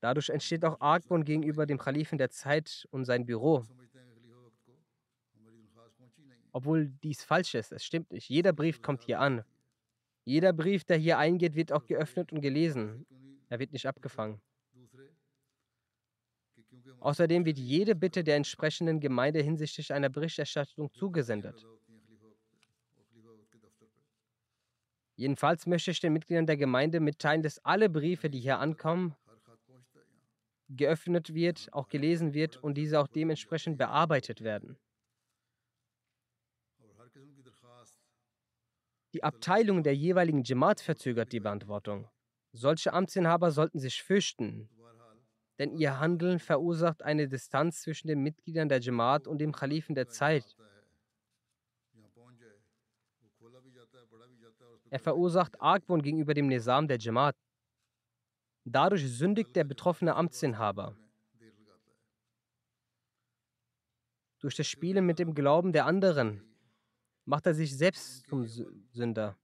Dadurch 0.00 0.30
entsteht 0.30 0.64
auch 0.64 0.80
Argwohn 0.80 1.22
gegenüber 1.22 1.66
dem 1.66 1.76
Kalifen 1.76 2.16
der 2.16 2.30
Zeit 2.30 2.88
und 2.90 3.04
sein 3.04 3.26
Büro. 3.26 3.66
Obwohl 6.50 6.86
dies 7.04 7.22
falsch 7.22 7.54
ist, 7.54 7.72
es 7.72 7.84
stimmt 7.84 8.10
nicht. 8.10 8.30
Jeder 8.30 8.54
Brief 8.54 8.80
kommt 8.80 9.02
hier 9.02 9.20
an. 9.20 9.44
Jeder 10.24 10.54
Brief, 10.54 10.84
der 10.84 10.96
hier 10.96 11.18
eingeht, 11.18 11.56
wird 11.56 11.72
auch 11.72 11.84
geöffnet 11.84 12.32
und 12.32 12.40
gelesen. 12.40 13.04
Er 13.50 13.58
wird 13.58 13.74
nicht 13.74 13.84
abgefangen. 13.84 14.40
Außerdem 17.02 17.44
wird 17.44 17.58
jede 17.58 17.96
Bitte 17.96 18.22
der 18.22 18.36
entsprechenden 18.36 19.00
Gemeinde 19.00 19.40
hinsichtlich 19.42 19.92
einer 19.92 20.08
Berichterstattung 20.08 20.92
zugesendet. 20.92 21.66
Jedenfalls 25.16 25.66
möchte 25.66 25.90
ich 25.90 25.98
den 25.98 26.12
Mitgliedern 26.12 26.46
der 26.46 26.56
Gemeinde 26.56 27.00
mitteilen, 27.00 27.42
dass 27.42 27.58
alle 27.64 27.90
Briefe, 27.90 28.30
die 28.30 28.38
hier 28.38 28.60
ankommen, 28.60 29.16
geöffnet 30.68 31.34
wird, 31.34 31.72
auch 31.72 31.88
gelesen 31.88 32.34
wird 32.34 32.62
und 32.62 32.74
diese 32.74 33.00
auch 33.00 33.08
dementsprechend 33.08 33.78
bearbeitet 33.78 34.42
werden. 34.42 34.78
Die 39.12 39.24
Abteilung 39.24 39.82
der 39.82 39.96
jeweiligen 39.96 40.44
Jamaat 40.44 40.80
verzögert 40.80 41.32
die 41.32 41.40
Beantwortung. 41.40 42.08
Solche 42.52 42.92
Amtsinhaber 42.92 43.50
sollten 43.50 43.80
sich 43.80 44.02
fürchten, 44.02 44.70
denn 45.62 45.76
ihr 45.78 46.00
Handeln 46.00 46.40
verursacht 46.40 47.04
eine 47.04 47.28
Distanz 47.28 47.82
zwischen 47.82 48.08
den 48.08 48.20
Mitgliedern 48.20 48.68
der 48.68 48.80
Jamaat 48.80 49.28
und 49.28 49.38
dem 49.38 49.52
Kalifen 49.52 49.94
der 49.94 50.08
Zeit. 50.08 50.56
Er 54.90 54.98
verursacht 54.98 55.60
Argwohn 55.60 56.02
gegenüber 56.02 56.34
dem 56.34 56.48
Nizam 56.48 56.88
der 56.88 56.98
Jamaat. 56.98 57.36
Dadurch 58.64 59.08
sündigt 59.08 59.54
der 59.54 59.62
betroffene 59.62 60.16
Amtsinhaber. 60.16 60.96
Durch 64.40 64.56
das 64.56 64.66
Spielen 64.66 65.06
mit 65.06 65.20
dem 65.20 65.32
Glauben 65.32 65.72
der 65.72 65.86
anderen 65.86 66.42
macht 67.24 67.46
er 67.46 67.54
sich 67.54 67.78
selbst 67.78 68.26
zum 68.26 68.48
Sünder. 68.48 69.38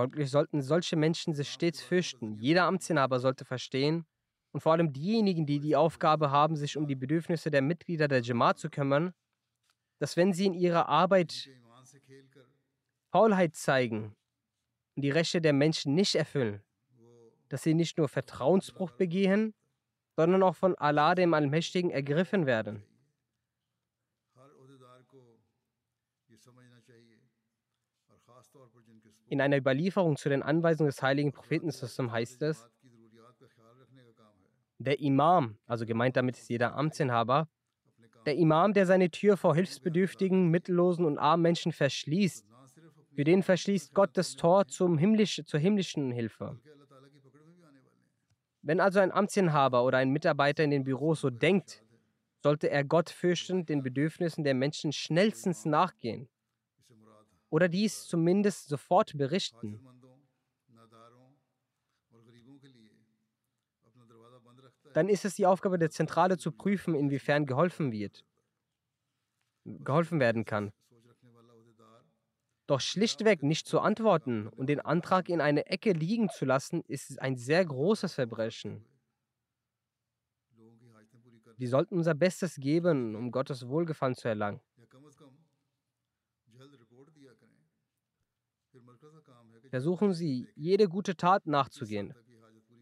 Folglich 0.00 0.30
sollten 0.30 0.62
solche 0.62 0.96
Menschen 0.96 1.34
sich 1.34 1.52
stets 1.52 1.82
fürchten. 1.82 2.38
Jeder 2.38 2.64
Amtsinhaber 2.64 3.20
sollte 3.20 3.44
verstehen, 3.44 4.06
und 4.50 4.60
vor 4.62 4.72
allem 4.72 4.94
diejenigen, 4.94 5.44
die 5.44 5.60
die 5.60 5.76
Aufgabe 5.76 6.30
haben, 6.30 6.56
sich 6.56 6.78
um 6.78 6.86
die 6.86 6.94
Bedürfnisse 6.94 7.50
der 7.50 7.60
Mitglieder 7.60 8.08
der 8.08 8.22
Jamaat 8.22 8.58
zu 8.58 8.70
kümmern, 8.70 9.12
dass 9.98 10.16
wenn 10.16 10.32
sie 10.32 10.46
in 10.46 10.54
ihrer 10.54 10.88
Arbeit 10.88 11.50
Faulheit 13.12 13.54
zeigen 13.56 14.16
und 14.96 15.02
die 15.02 15.10
Rechte 15.10 15.42
der 15.42 15.52
Menschen 15.52 15.94
nicht 15.94 16.14
erfüllen, 16.14 16.62
dass 17.50 17.62
sie 17.62 17.74
nicht 17.74 17.98
nur 17.98 18.08
Vertrauensbruch 18.08 18.92
begehen, 18.92 19.52
sondern 20.16 20.42
auch 20.42 20.56
von 20.56 20.74
Allah 20.76 21.14
dem 21.14 21.34
Allmächtigen 21.34 21.90
ergriffen 21.90 22.46
werden. 22.46 22.82
In 29.30 29.40
einer 29.40 29.56
Überlieferung 29.56 30.16
zu 30.16 30.28
den 30.28 30.42
Anweisungen 30.42 30.90
des 30.90 31.00
heiligen 31.02 31.32
Propheten 31.32 31.70
heißt 31.70 32.42
es, 32.42 32.68
der 34.78 34.98
Imam, 34.98 35.56
also 35.66 35.86
gemeint 35.86 36.16
damit 36.16 36.36
ist 36.36 36.48
jeder 36.48 36.74
Amtsinhaber, 36.74 37.48
der 38.26 38.34
Imam, 38.34 38.74
der 38.74 38.86
seine 38.86 39.08
Tür 39.08 39.36
vor 39.36 39.54
hilfsbedürftigen, 39.54 40.48
mittellosen 40.48 41.04
und 41.04 41.16
armen 41.16 41.44
Menschen 41.44 41.70
verschließt, 41.70 42.44
für 43.14 43.22
den 43.22 43.44
verschließt 43.44 43.94
Gott 43.94 44.10
das 44.14 44.34
Tor 44.34 44.66
zum 44.66 44.98
himmlisch, 44.98 45.40
zur 45.46 45.60
himmlischen 45.60 46.10
Hilfe. 46.10 46.58
Wenn 48.62 48.80
also 48.80 48.98
ein 48.98 49.12
Amtsinhaber 49.12 49.84
oder 49.84 49.98
ein 49.98 50.10
Mitarbeiter 50.10 50.64
in 50.64 50.72
den 50.72 50.82
Büros 50.82 51.20
so 51.20 51.30
denkt, 51.30 51.84
sollte 52.42 52.68
er 52.68 52.82
Gott 52.82 53.10
fürchten, 53.10 53.64
den 53.64 53.84
Bedürfnissen 53.84 54.42
der 54.42 54.54
Menschen 54.54 54.92
schnellstens 54.92 55.66
nachgehen 55.66 56.28
oder 57.50 57.68
dies 57.68 58.06
zumindest 58.06 58.68
sofort 58.68 59.16
berichten. 59.16 59.80
Dann 64.92 65.08
ist 65.08 65.24
es 65.24 65.34
die 65.34 65.46
Aufgabe 65.46 65.78
der 65.78 65.90
Zentrale 65.90 66.38
zu 66.38 66.50
prüfen, 66.50 66.94
inwiefern 66.94 67.46
geholfen 67.46 67.92
wird, 67.92 68.24
geholfen 69.64 70.18
werden 70.18 70.44
kann. 70.44 70.72
Doch 72.66 72.80
schlichtweg 72.80 73.42
nicht 73.42 73.66
zu 73.66 73.80
antworten 73.80 74.46
und 74.46 74.68
den 74.68 74.80
Antrag 74.80 75.28
in 75.28 75.40
eine 75.40 75.66
Ecke 75.66 75.92
liegen 75.92 76.28
zu 76.28 76.44
lassen, 76.44 76.82
ist 76.86 77.20
ein 77.20 77.36
sehr 77.36 77.64
großes 77.64 78.14
Verbrechen. 78.14 78.84
Wir 81.56 81.68
sollten 81.68 81.96
unser 81.96 82.14
Bestes 82.14 82.56
geben, 82.56 83.16
um 83.16 83.32
Gottes 83.32 83.68
Wohlgefallen 83.68 84.14
zu 84.14 84.28
erlangen. 84.28 84.60
Versuchen 89.70 90.12
Sie, 90.12 90.48
jede 90.56 90.88
gute 90.88 91.16
Tat 91.16 91.46
nachzugehen. 91.46 92.12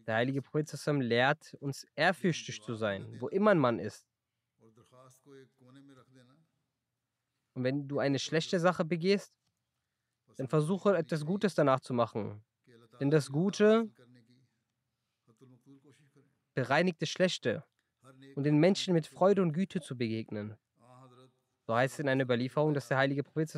Der 0.07 0.15
heilige 0.15 0.41
Prophet 0.41 0.67
lehrt 0.99 1.55
uns, 1.59 1.85
ehrfürchtig 1.95 2.61
zu 2.63 2.73
sein, 2.73 3.05
wo 3.21 3.27
immer 3.27 3.53
man 3.53 3.77
ist. 3.77 4.07
Und 7.53 7.63
wenn 7.63 7.87
du 7.87 7.99
eine 7.99 8.17
schlechte 8.17 8.59
Sache 8.59 8.85
begehst, 8.85 9.33
dann 10.37 10.47
versuche 10.47 10.97
etwas 10.97 11.25
Gutes 11.25 11.53
danach 11.53 11.79
zu 11.79 11.93
machen. 11.93 12.43
Denn 12.99 13.11
das 13.11 13.29
Gute 13.29 13.91
bereinigt 16.55 17.01
das 17.01 17.09
Schlechte 17.09 17.63
und 18.35 18.43
den 18.45 18.57
Menschen 18.57 18.93
mit 18.93 19.05
Freude 19.05 19.43
und 19.43 19.53
Güte 19.53 19.79
zu 19.79 19.95
begegnen. 19.95 20.57
So 21.67 21.75
heißt 21.75 21.93
es 21.93 21.99
in 21.99 22.09
einer 22.09 22.23
Überlieferung, 22.23 22.73
dass 22.73 22.87
der 22.87 22.97
heilige 22.97 23.21
Prophet 23.23 23.49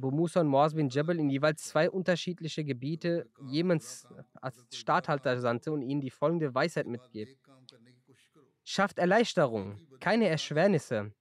Abu 0.00 0.10
Musa 0.12 0.40
und 0.40 0.46
Moaz 0.46 0.72
bin 0.72 0.88
Jabal 0.88 1.18
in 1.18 1.28
jeweils 1.28 1.62
zwei 1.62 1.90
unterschiedliche 1.90 2.64
Gebiete 2.64 3.28
Jemens 3.42 4.08
als 4.40 4.64
Statthalter 4.72 5.38
sandte 5.38 5.72
und 5.72 5.82
ihnen 5.82 6.00
die 6.00 6.08
folgende 6.08 6.54
Weisheit 6.54 6.86
mitgibt. 6.86 7.38
Schafft 8.64 8.98
Erleichterung, 8.98 9.78
keine 10.00 10.26
Erschwernisse. 10.26 11.12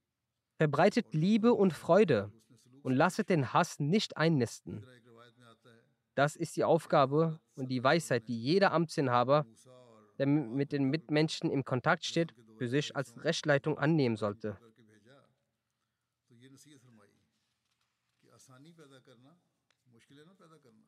Verbreitet 0.56 1.14
Liebe 1.14 1.54
und 1.54 1.74
Freude 1.74 2.32
und 2.82 2.94
lasset 2.94 3.28
den 3.28 3.52
Hass 3.52 3.82
nicht 3.82 4.16
einnisten. 4.16 4.86
Das 6.16 6.38
ist 6.38 6.56
die 6.56 6.64
Aufgabe 6.64 7.42
und 7.56 7.68
die 7.68 7.84
Weisheit, 7.84 8.30
die 8.30 8.42
jeder 8.42 8.72
Amtsinhaber, 8.72 9.46
der 10.18 10.26
mit 10.26 10.72
den 10.72 10.86
Mitmenschen 10.86 11.52
im 11.52 11.66
Kontakt 11.66 12.06
steht, 12.06 12.34
für 12.58 12.70
sich 12.70 12.96
als 12.96 13.14
Rechtleitung 13.26 13.78
annehmen 13.78 14.16
sollte. 14.16 14.58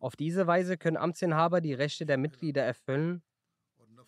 Auf 0.02 0.16
diese 0.16 0.47
Weise 0.47 0.78
können 0.78 0.97
Amtsinhaber 0.97 1.62
die 1.62 1.76
Rechte 1.76 2.08
der 2.08 2.18
Mitglieder 2.18 2.64
erfüllen 2.64 3.22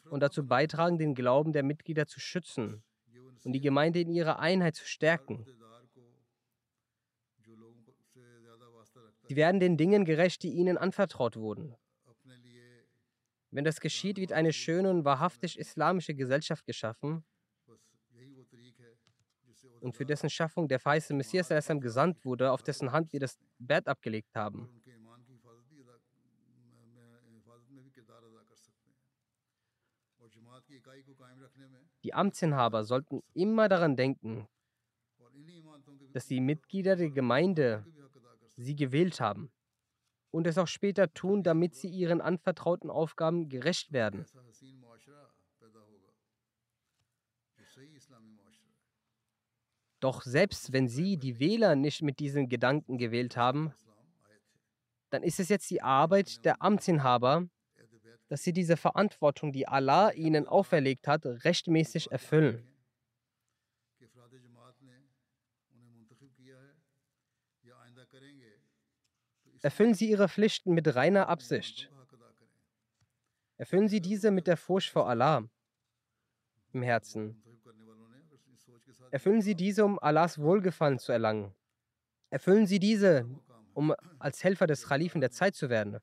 und 0.10 0.22
dazu 0.22 0.46
beitragen, 0.46 0.98
den 0.98 1.14
Glauben 1.14 1.54
der 1.54 1.62
Mitglieder 1.62 2.08
zu 2.08 2.20
schützen 2.20 2.84
und 3.44 3.54
die 3.54 3.62
Gemeinde 3.62 4.02
in 4.02 4.10
ihrer 4.10 4.40
Einheit 4.40 4.76
zu 4.76 4.88
stärken. 4.88 5.46
Sie 9.28 9.36
werden 9.36 9.60
den 9.60 9.78
Dingen 9.78 10.04
gerecht, 10.04 10.42
die 10.42 10.54
ihnen 10.54 10.80
anvertraut 10.80 11.38
wurden. 11.38 11.76
Wenn 13.52 13.64
das 13.64 13.80
geschieht, 13.80 14.18
wird 14.18 14.32
eine 14.32 14.52
schöne 14.52 14.90
und 14.90 15.06
wahrhaftig 15.06 15.60
islamische 15.60 16.16
Gesellschaft 16.16 16.66
geschaffen 16.66 17.24
und 19.80 19.96
für 19.96 20.06
dessen 20.06 20.30
Schaffung 20.32 20.68
der 20.68 20.80
verheißene 20.80 21.18
Messias 21.18 21.50
gesandt 21.50 22.26
wurde, 22.26 22.52
auf 22.52 22.64
dessen 22.64 22.92
Hand 22.92 23.14
wir 23.14 23.20
das 23.20 23.38
Bett 23.60 23.88
abgelegt 23.88 24.34
haben. 24.34 24.82
Die 32.04 32.14
Amtsinhaber 32.14 32.84
sollten 32.84 33.22
immer 33.34 33.70
daran 33.70 33.96
denken, 33.96 34.48
dass 36.12 36.28
die 36.28 36.42
Mitglieder 36.42 36.96
der 36.96 37.10
Gemeinde 37.10 37.86
sie 38.56 38.76
gewählt 38.76 39.20
haben 39.20 39.52
und 40.32 40.48
es 40.48 40.58
auch 40.58 40.68
später 40.68 41.14
tun, 41.14 41.44
damit 41.44 41.76
sie 41.76 41.90
ihren 41.90 42.22
anvertrauten 42.22 42.90
Aufgaben 42.90 43.50
gerecht 43.50 43.94
werden. 43.94 44.26
Doch 50.00 50.22
selbst 50.22 50.74
wenn 50.74 50.90
Sie, 50.90 51.18
die 51.18 51.40
Wähler, 51.40 51.76
nicht 51.76 52.02
mit 52.02 52.20
diesen 52.20 52.50
Gedanken 52.50 52.98
gewählt 52.98 53.38
haben, 53.38 53.74
dann 55.12 55.24
ist 55.24 55.40
es 55.40 55.48
jetzt 55.48 55.70
die 55.70 55.82
Arbeit 55.82 56.44
der 56.44 56.62
Amtsinhaber, 56.62 57.48
dass 58.34 58.42
sie 58.42 58.52
diese 58.52 58.78
Verantwortung, 58.78 59.52
die 59.52 59.68
Allah 59.68 60.10
ihnen 60.10 60.48
auferlegt 60.48 61.08
hat, 61.08 61.24
rechtmäßig 61.24 62.12
erfüllen. 62.12 62.68
Erfüllen 69.62 69.94
Sie 69.94 70.10
Ihre 70.10 70.28
Pflichten 70.28 70.74
mit 70.74 70.96
reiner 70.96 71.30
Absicht. 71.30 71.92
Erfüllen 73.58 73.88
Sie 73.88 74.02
diese 74.02 74.32
mit 74.32 74.48
der 74.48 74.58
Furcht 74.58 74.90
vor 74.90 75.08
Allah 75.08 75.48
im 76.72 76.82
Herzen. 76.82 77.40
Erfüllen 79.12 79.44
Sie 79.44 79.54
diese, 79.54 79.86
um 79.86 80.00
Allahs 80.00 80.40
Wohlgefallen 80.40 80.98
zu 80.98 81.12
erlangen. 81.12 81.54
Erfüllen 82.32 82.66
Sie 82.66 82.80
diese, 82.80 83.30
um 83.76 83.94
als 84.18 84.44
Helfer 84.44 84.66
des 84.66 84.88
Khalifen 84.88 85.22
der 85.22 85.30
Zeit 85.30 85.54
zu 85.56 85.70
werden. 85.70 86.00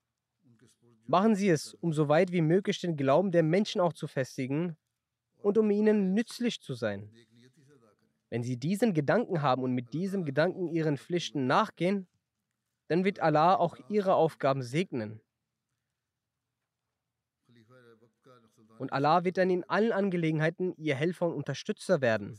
Machen 1.11 1.34
Sie 1.34 1.48
es, 1.48 1.74
um 1.74 1.92
so 1.92 2.08
weit 2.08 2.30
wie 2.30 2.40
möglich 2.40 2.80
den 2.80 2.96
Glauben 2.96 3.32
der 3.32 3.42
Menschen 3.42 3.80
auch 3.80 3.92
zu 3.92 4.06
festigen 4.06 4.76
und 5.42 5.58
um 5.58 5.68
ihnen 5.68 6.14
nützlich 6.14 6.61
zu 6.61 6.74
sein. 6.74 7.11
Wenn 8.28 8.44
Sie 8.44 8.56
diesen 8.56 8.94
Gedanken 8.94 9.42
haben 9.42 9.64
und 9.64 9.74
mit 9.74 9.92
diesem 9.92 10.24
Gedanken 10.24 10.68
Ihren 10.68 10.96
Pflichten 10.96 11.48
nachgehen, 11.48 12.06
dann 12.86 13.04
wird 13.04 13.18
Allah 13.18 13.56
auch 13.56 13.76
ihre 13.88 14.14
Aufgaben 14.14 14.62
segnen. 14.62 15.20
Und 18.78 18.92
Allah 18.92 19.24
wird 19.24 19.36
dann 19.36 19.50
in 19.50 19.64
allen 19.64 19.90
Angelegenheiten 19.90 20.76
ihr 20.76 20.94
Helfer 20.94 21.26
und 21.26 21.34
Unterstützer 21.34 22.00
werden. 22.00 22.38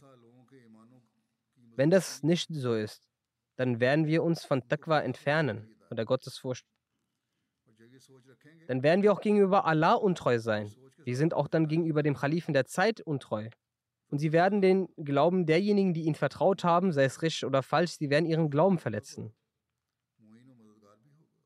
Wenn 1.75 1.89
das 1.89 2.23
nicht 2.23 2.47
so 2.53 2.73
ist, 2.73 3.09
dann 3.57 3.81
werden 3.81 4.07
wir 4.07 4.23
uns 4.23 4.45
von 4.45 4.65
Taqwa 4.69 5.01
entfernen, 5.01 5.75
von 5.89 5.97
der 5.97 6.05
Gottesfurcht. 6.05 6.65
Dann 8.67 8.83
werden 8.83 9.03
wir 9.03 9.13
auch 9.13 9.21
gegenüber 9.21 9.65
Allah 9.65 9.93
untreu 9.93 10.39
sein. 10.39 10.71
Wir 11.03 11.15
sind 11.15 11.33
auch 11.33 11.47
dann 11.47 11.67
gegenüber 11.67 12.03
dem 12.03 12.15
Kalifen 12.15 12.53
der 12.53 12.65
Zeit 12.65 13.01
untreu. 13.01 13.49
Und 14.09 14.19
sie 14.19 14.33
werden 14.33 14.61
den 14.61 14.89
Glauben 14.97 15.45
derjenigen, 15.45 15.93
die 15.93 16.03
ihnen 16.03 16.15
vertraut 16.15 16.63
haben, 16.63 16.91
sei 16.91 17.05
es 17.05 17.21
richtig 17.21 17.45
oder 17.45 17.63
falsch, 17.63 17.93
sie 17.97 18.09
werden 18.09 18.25
ihren 18.25 18.49
Glauben 18.49 18.77
verletzen. 18.77 19.33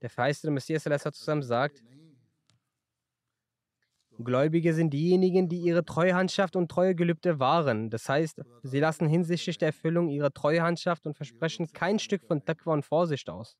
Der 0.02 0.10
verheißene 0.10 0.52
Messias 0.52 0.84
zusammen 0.84 1.44
sagt, 1.44 1.84
Gläubige 4.18 4.74
sind 4.74 4.92
diejenigen, 4.92 5.50
die 5.50 5.60
ihre 5.60 5.84
Treuhandschaft 5.84 6.56
und 6.56 6.72
Treuegelübde 6.72 7.40
wahren. 7.40 7.90
Das 7.90 8.08
heißt, 8.08 8.42
sie 8.64 8.80
lassen 8.80 9.08
hinsichtlich 9.08 9.58
der 9.58 9.68
Erfüllung 9.68 10.10
ihrer 10.10 10.32
Treuhandschaft 10.32 11.06
und 11.06 11.16
versprechen 11.16 11.68
kein 11.74 12.00
Stück 12.00 12.24
von 12.24 12.44
Taqwa 12.46 12.74
und 12.74 12.86
Vorsicht 12.86 13.30
aus. 13.30 13.58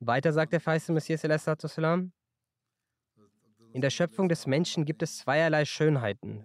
Weiter 0.00 0.32
sagt 0.32 0.52
der 0.52 0.60
verheißene 0.60 0.94
Messias, 0.94 1.24
In 3.72 3.80
der 3.80 3.90
Schöpfung 3.90 4.28
des 4.28 4.46
Menschen 4.46 4.84
gibt 4.84 5.02
es 5.02 5.18
zweierlei 5.18 5.64
Schönheiten. 5.64 6.44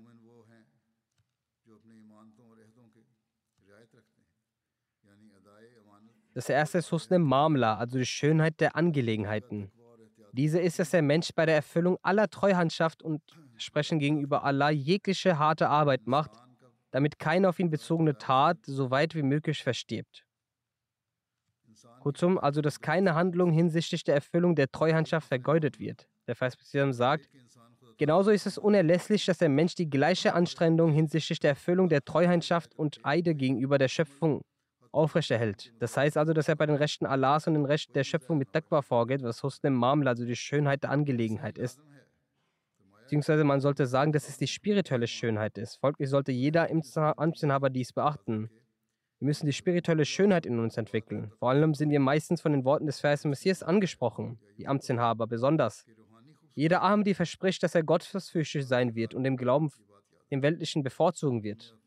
Das 6.33 6.47
erste 6.47 6.77
ist 6.77 6.91
Husne 6.91 7.19
Mamla, 7.19 7.77
also 7.77 7.97
die 7.97 8.05
Schönheit 8.05 8.61
der 8.61 8.77
Angelegenheiten. 8.77 9.69
Diese 10.31 10.61
ist, 10.61 10.79
dass 10.79 10.91
der 10.91 11.01
Mensch 11.01 11.31
bei 11.35 11.45
der 11.45 11.55
Erfüllung 11.55 11.97
aller 12.03 12.29
Treuhandschaft 12.29 13.03
und 13.03 13.21
Sprechen 13.57 13.99
gegenüber 13.99 14.45
Allah 14.45 14.69
jegliche 14.69 15.37
harte 15.37 15.67
Arbeit 15.67 16.07
macht, 16.07 16.31
damit 16.91 17.19
keine 17.19 17.49
auf 17.49 17.59
ihn 17.59 17.69
bezogene 17.69 18.17
Tat 18.17 18.57
so 18.65 18.91
weit 18.91 19.13
wie 19.13 19.23
möglich 19.23 19.61
verstirbt. 19.61 20.25
Kurzum, 22.01 22.37
also 22.37 22.61
dass 22.61 22.81
keine 22.81 23.15
Handlung 23.15 23.51
hinsichtlich 23.51 24.03
der 24.03 24.15
Erfüllung 24.15 24.55
der 24.55 24.71
Treuhandschaft 24.71 25.27
vergeudet 25.27 25.79
wird. 25.79 26.07
Der 26.27 26.35
Präsident 26.35 26.95
sagt, 26.95 27.29
genauso 27.97 28.31
ist 28.31 28.45
es 28.47 28.57
unerlässlich, 28.57 29.25
dass 29.25 29.37
der 29.37 29.49
Mensch 29.49 29.75
die 29.75 29.89
gleiche 29.89 30.33
Anstrengung 30.33 30.91
hinsichtlich 30.91 31.39
der 31.39 31.51
Erfüllung 31.51 31.89
der 31.89 32.03
Treuhandschaft 32.03 32.75
und 32.75 32.99
Eide 33.03 33.35
gegenüber 33.35 33.77
der 33.77 33.87
Schöpfung 33.87 34.41
aufrechterhält. 34.91 35.73
Das 35.79 35.95
heißt 35.95 36.17
also, 36.17 36.33
dass 36.33 36.49
er 36.49 36.55
bei 36.55 36.65
den 36.65 36.75
Rechten 36.75 37.05
Allahs 37.05 37.47
und 37.47 37.53
den 37.53 37.65
Rechten 37.65 37.93
der 37.93 38.03
Schöpfung 38.03 38.37
mit 38.37 38.51
Taqwa 38.51 38.81
vorgeht, 38.81 39.23
was 39.23 39.41
Husn 39.41 39.67
im 39.67 39.75
Mamla, 39.75 40.11
also 40.11 40.25
die 40.25 40.35
Schönheit 40.35 40.83
der 40.83 40.89
Angelegenheit 40.89 41.57
ist. 41.57 41.79
Beziehungsweise 43.01 43.43
man 43.43 43.61
sollte 43.61 43.87
sagen, 43.87 44.11
dass 44.11 44.29
es 44.29 44.37
die 44.37 44.47
spirituelle 44.47 45.07
Schönheit 45.07 45.57
ist. 45.57 45.77
Folglich 45.77 46.09
sollte 46.09 46.31
jeder 46.31 46.69
Amtsinhaber 46.69 47.69
dies 47.69 47.93
beachten. 47.93 48.49
Wir 49.21 49.27
müssen 49.27 49.45
die 49.45 49.53
spirituelle 49.53 50.03
Schönheit 50.03 50.47
in 50.47 50.57
uns 50.57 50.77
entwickeln. 50.77 51.31
Vor 51.37 51.51
allem 51.51 51.75
sind 51.75 51.91
wir 51.91 51.99
meistens 51.99 52.41
von 52.41 52.53
den 52.53 52.65
Worten 52.65 52.87
des 52.87 53.01
Verses 53.01 53.25
Messias 53.25 53.61
angesprochen, 53.61 54.39
die 54.57 54.67
Amtsinhaber 54.67 55.27
besonders. 55.27 55.85
Jeder 56.55 56.81
Ahmadi 56.81 57.13
verspricht, 57.13 57.61
dass 57.61 57.75
er 57.75 57.83
gottesfürchtig 57.83 58.65
sein 58.65 58.95
wird 58.95 59.13
und 59.13 59.23
dem 59.23 59.37
Glauben 59.37 59.69
dem 60.31 60.41
Weltlichen 60.41 60.81
bevorzugen 60.81 61.43
wird. 61.43 61.77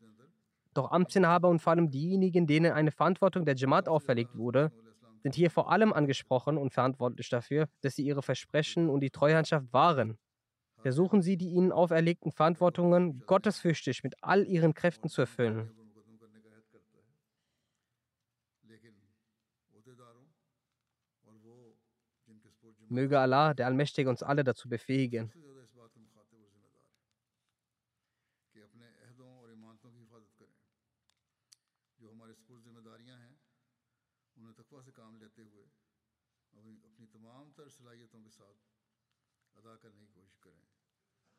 Doch 0.73 0.91
Amtsinhaber 0.91 1.49
und 1.49 1.59
vor 1.59 1.73
allem 1.73 1.91
diejenigen, 1.91 2.47
denen 2.47 2.71
eine 2.71 2.91
Verantwortung 2.91 3.43
der 3.43 3.55
Jamaat 3.55 3.89
auferlegt 3.89 4.37
wurde, 4.37 4.71
sind 5.21 5.35
hier 5.35 5.51
vor 5.51 5.69
allem 5.69 5.91
angesprochen 5.91 6.57
und 6.57 6.71
verantwortlich 6.71 7.27
dafür, 7.27 7.67
dass 7.81 7.97
sie 7.97 8.05
ihre 8.05 8.21
Versprechen 8.21 8.87
und 8.89 9.01
die 9.01 9.09
Treuhandschaft 9.09 9.73
wahren. 9.73 10.17
Versuchen 10.77 11.21
Sie, 11.21 11.35
die 11.35 11.49
ihnen 11.49 11.73
auferlegten 11.73 12.31
Verantwortungen 12.31 13.23
gottesfürchtig 13.25 14.05
mit 14.05 14.15
all 14.21 14.47
ihren 14.47 14.73
Kräften 14.73 15.09
zu 15.09 15.19
erfüllen. 15.19 15.73
Möge 22.89 23.19
Allah, 23.19 23.53
der 23.53 23.65
Allmächtige, 23.65 24.09
uns 24.09 24.23
alle 24.23 24.43
dazu 24.43 24.69
befähigen. 24.69 25.31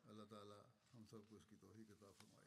اللہ 0.09 0.23
تعالیٰ 0.23 0.61
ہم 0.93 1.05
سب 1.05 1.27
کو 1.27 1.35
اس 1.35 1.45
کی 1.45 1.55
توفیق 1.55 1.91
عطا 1.91 2.11
فرمائے 2.17 2.46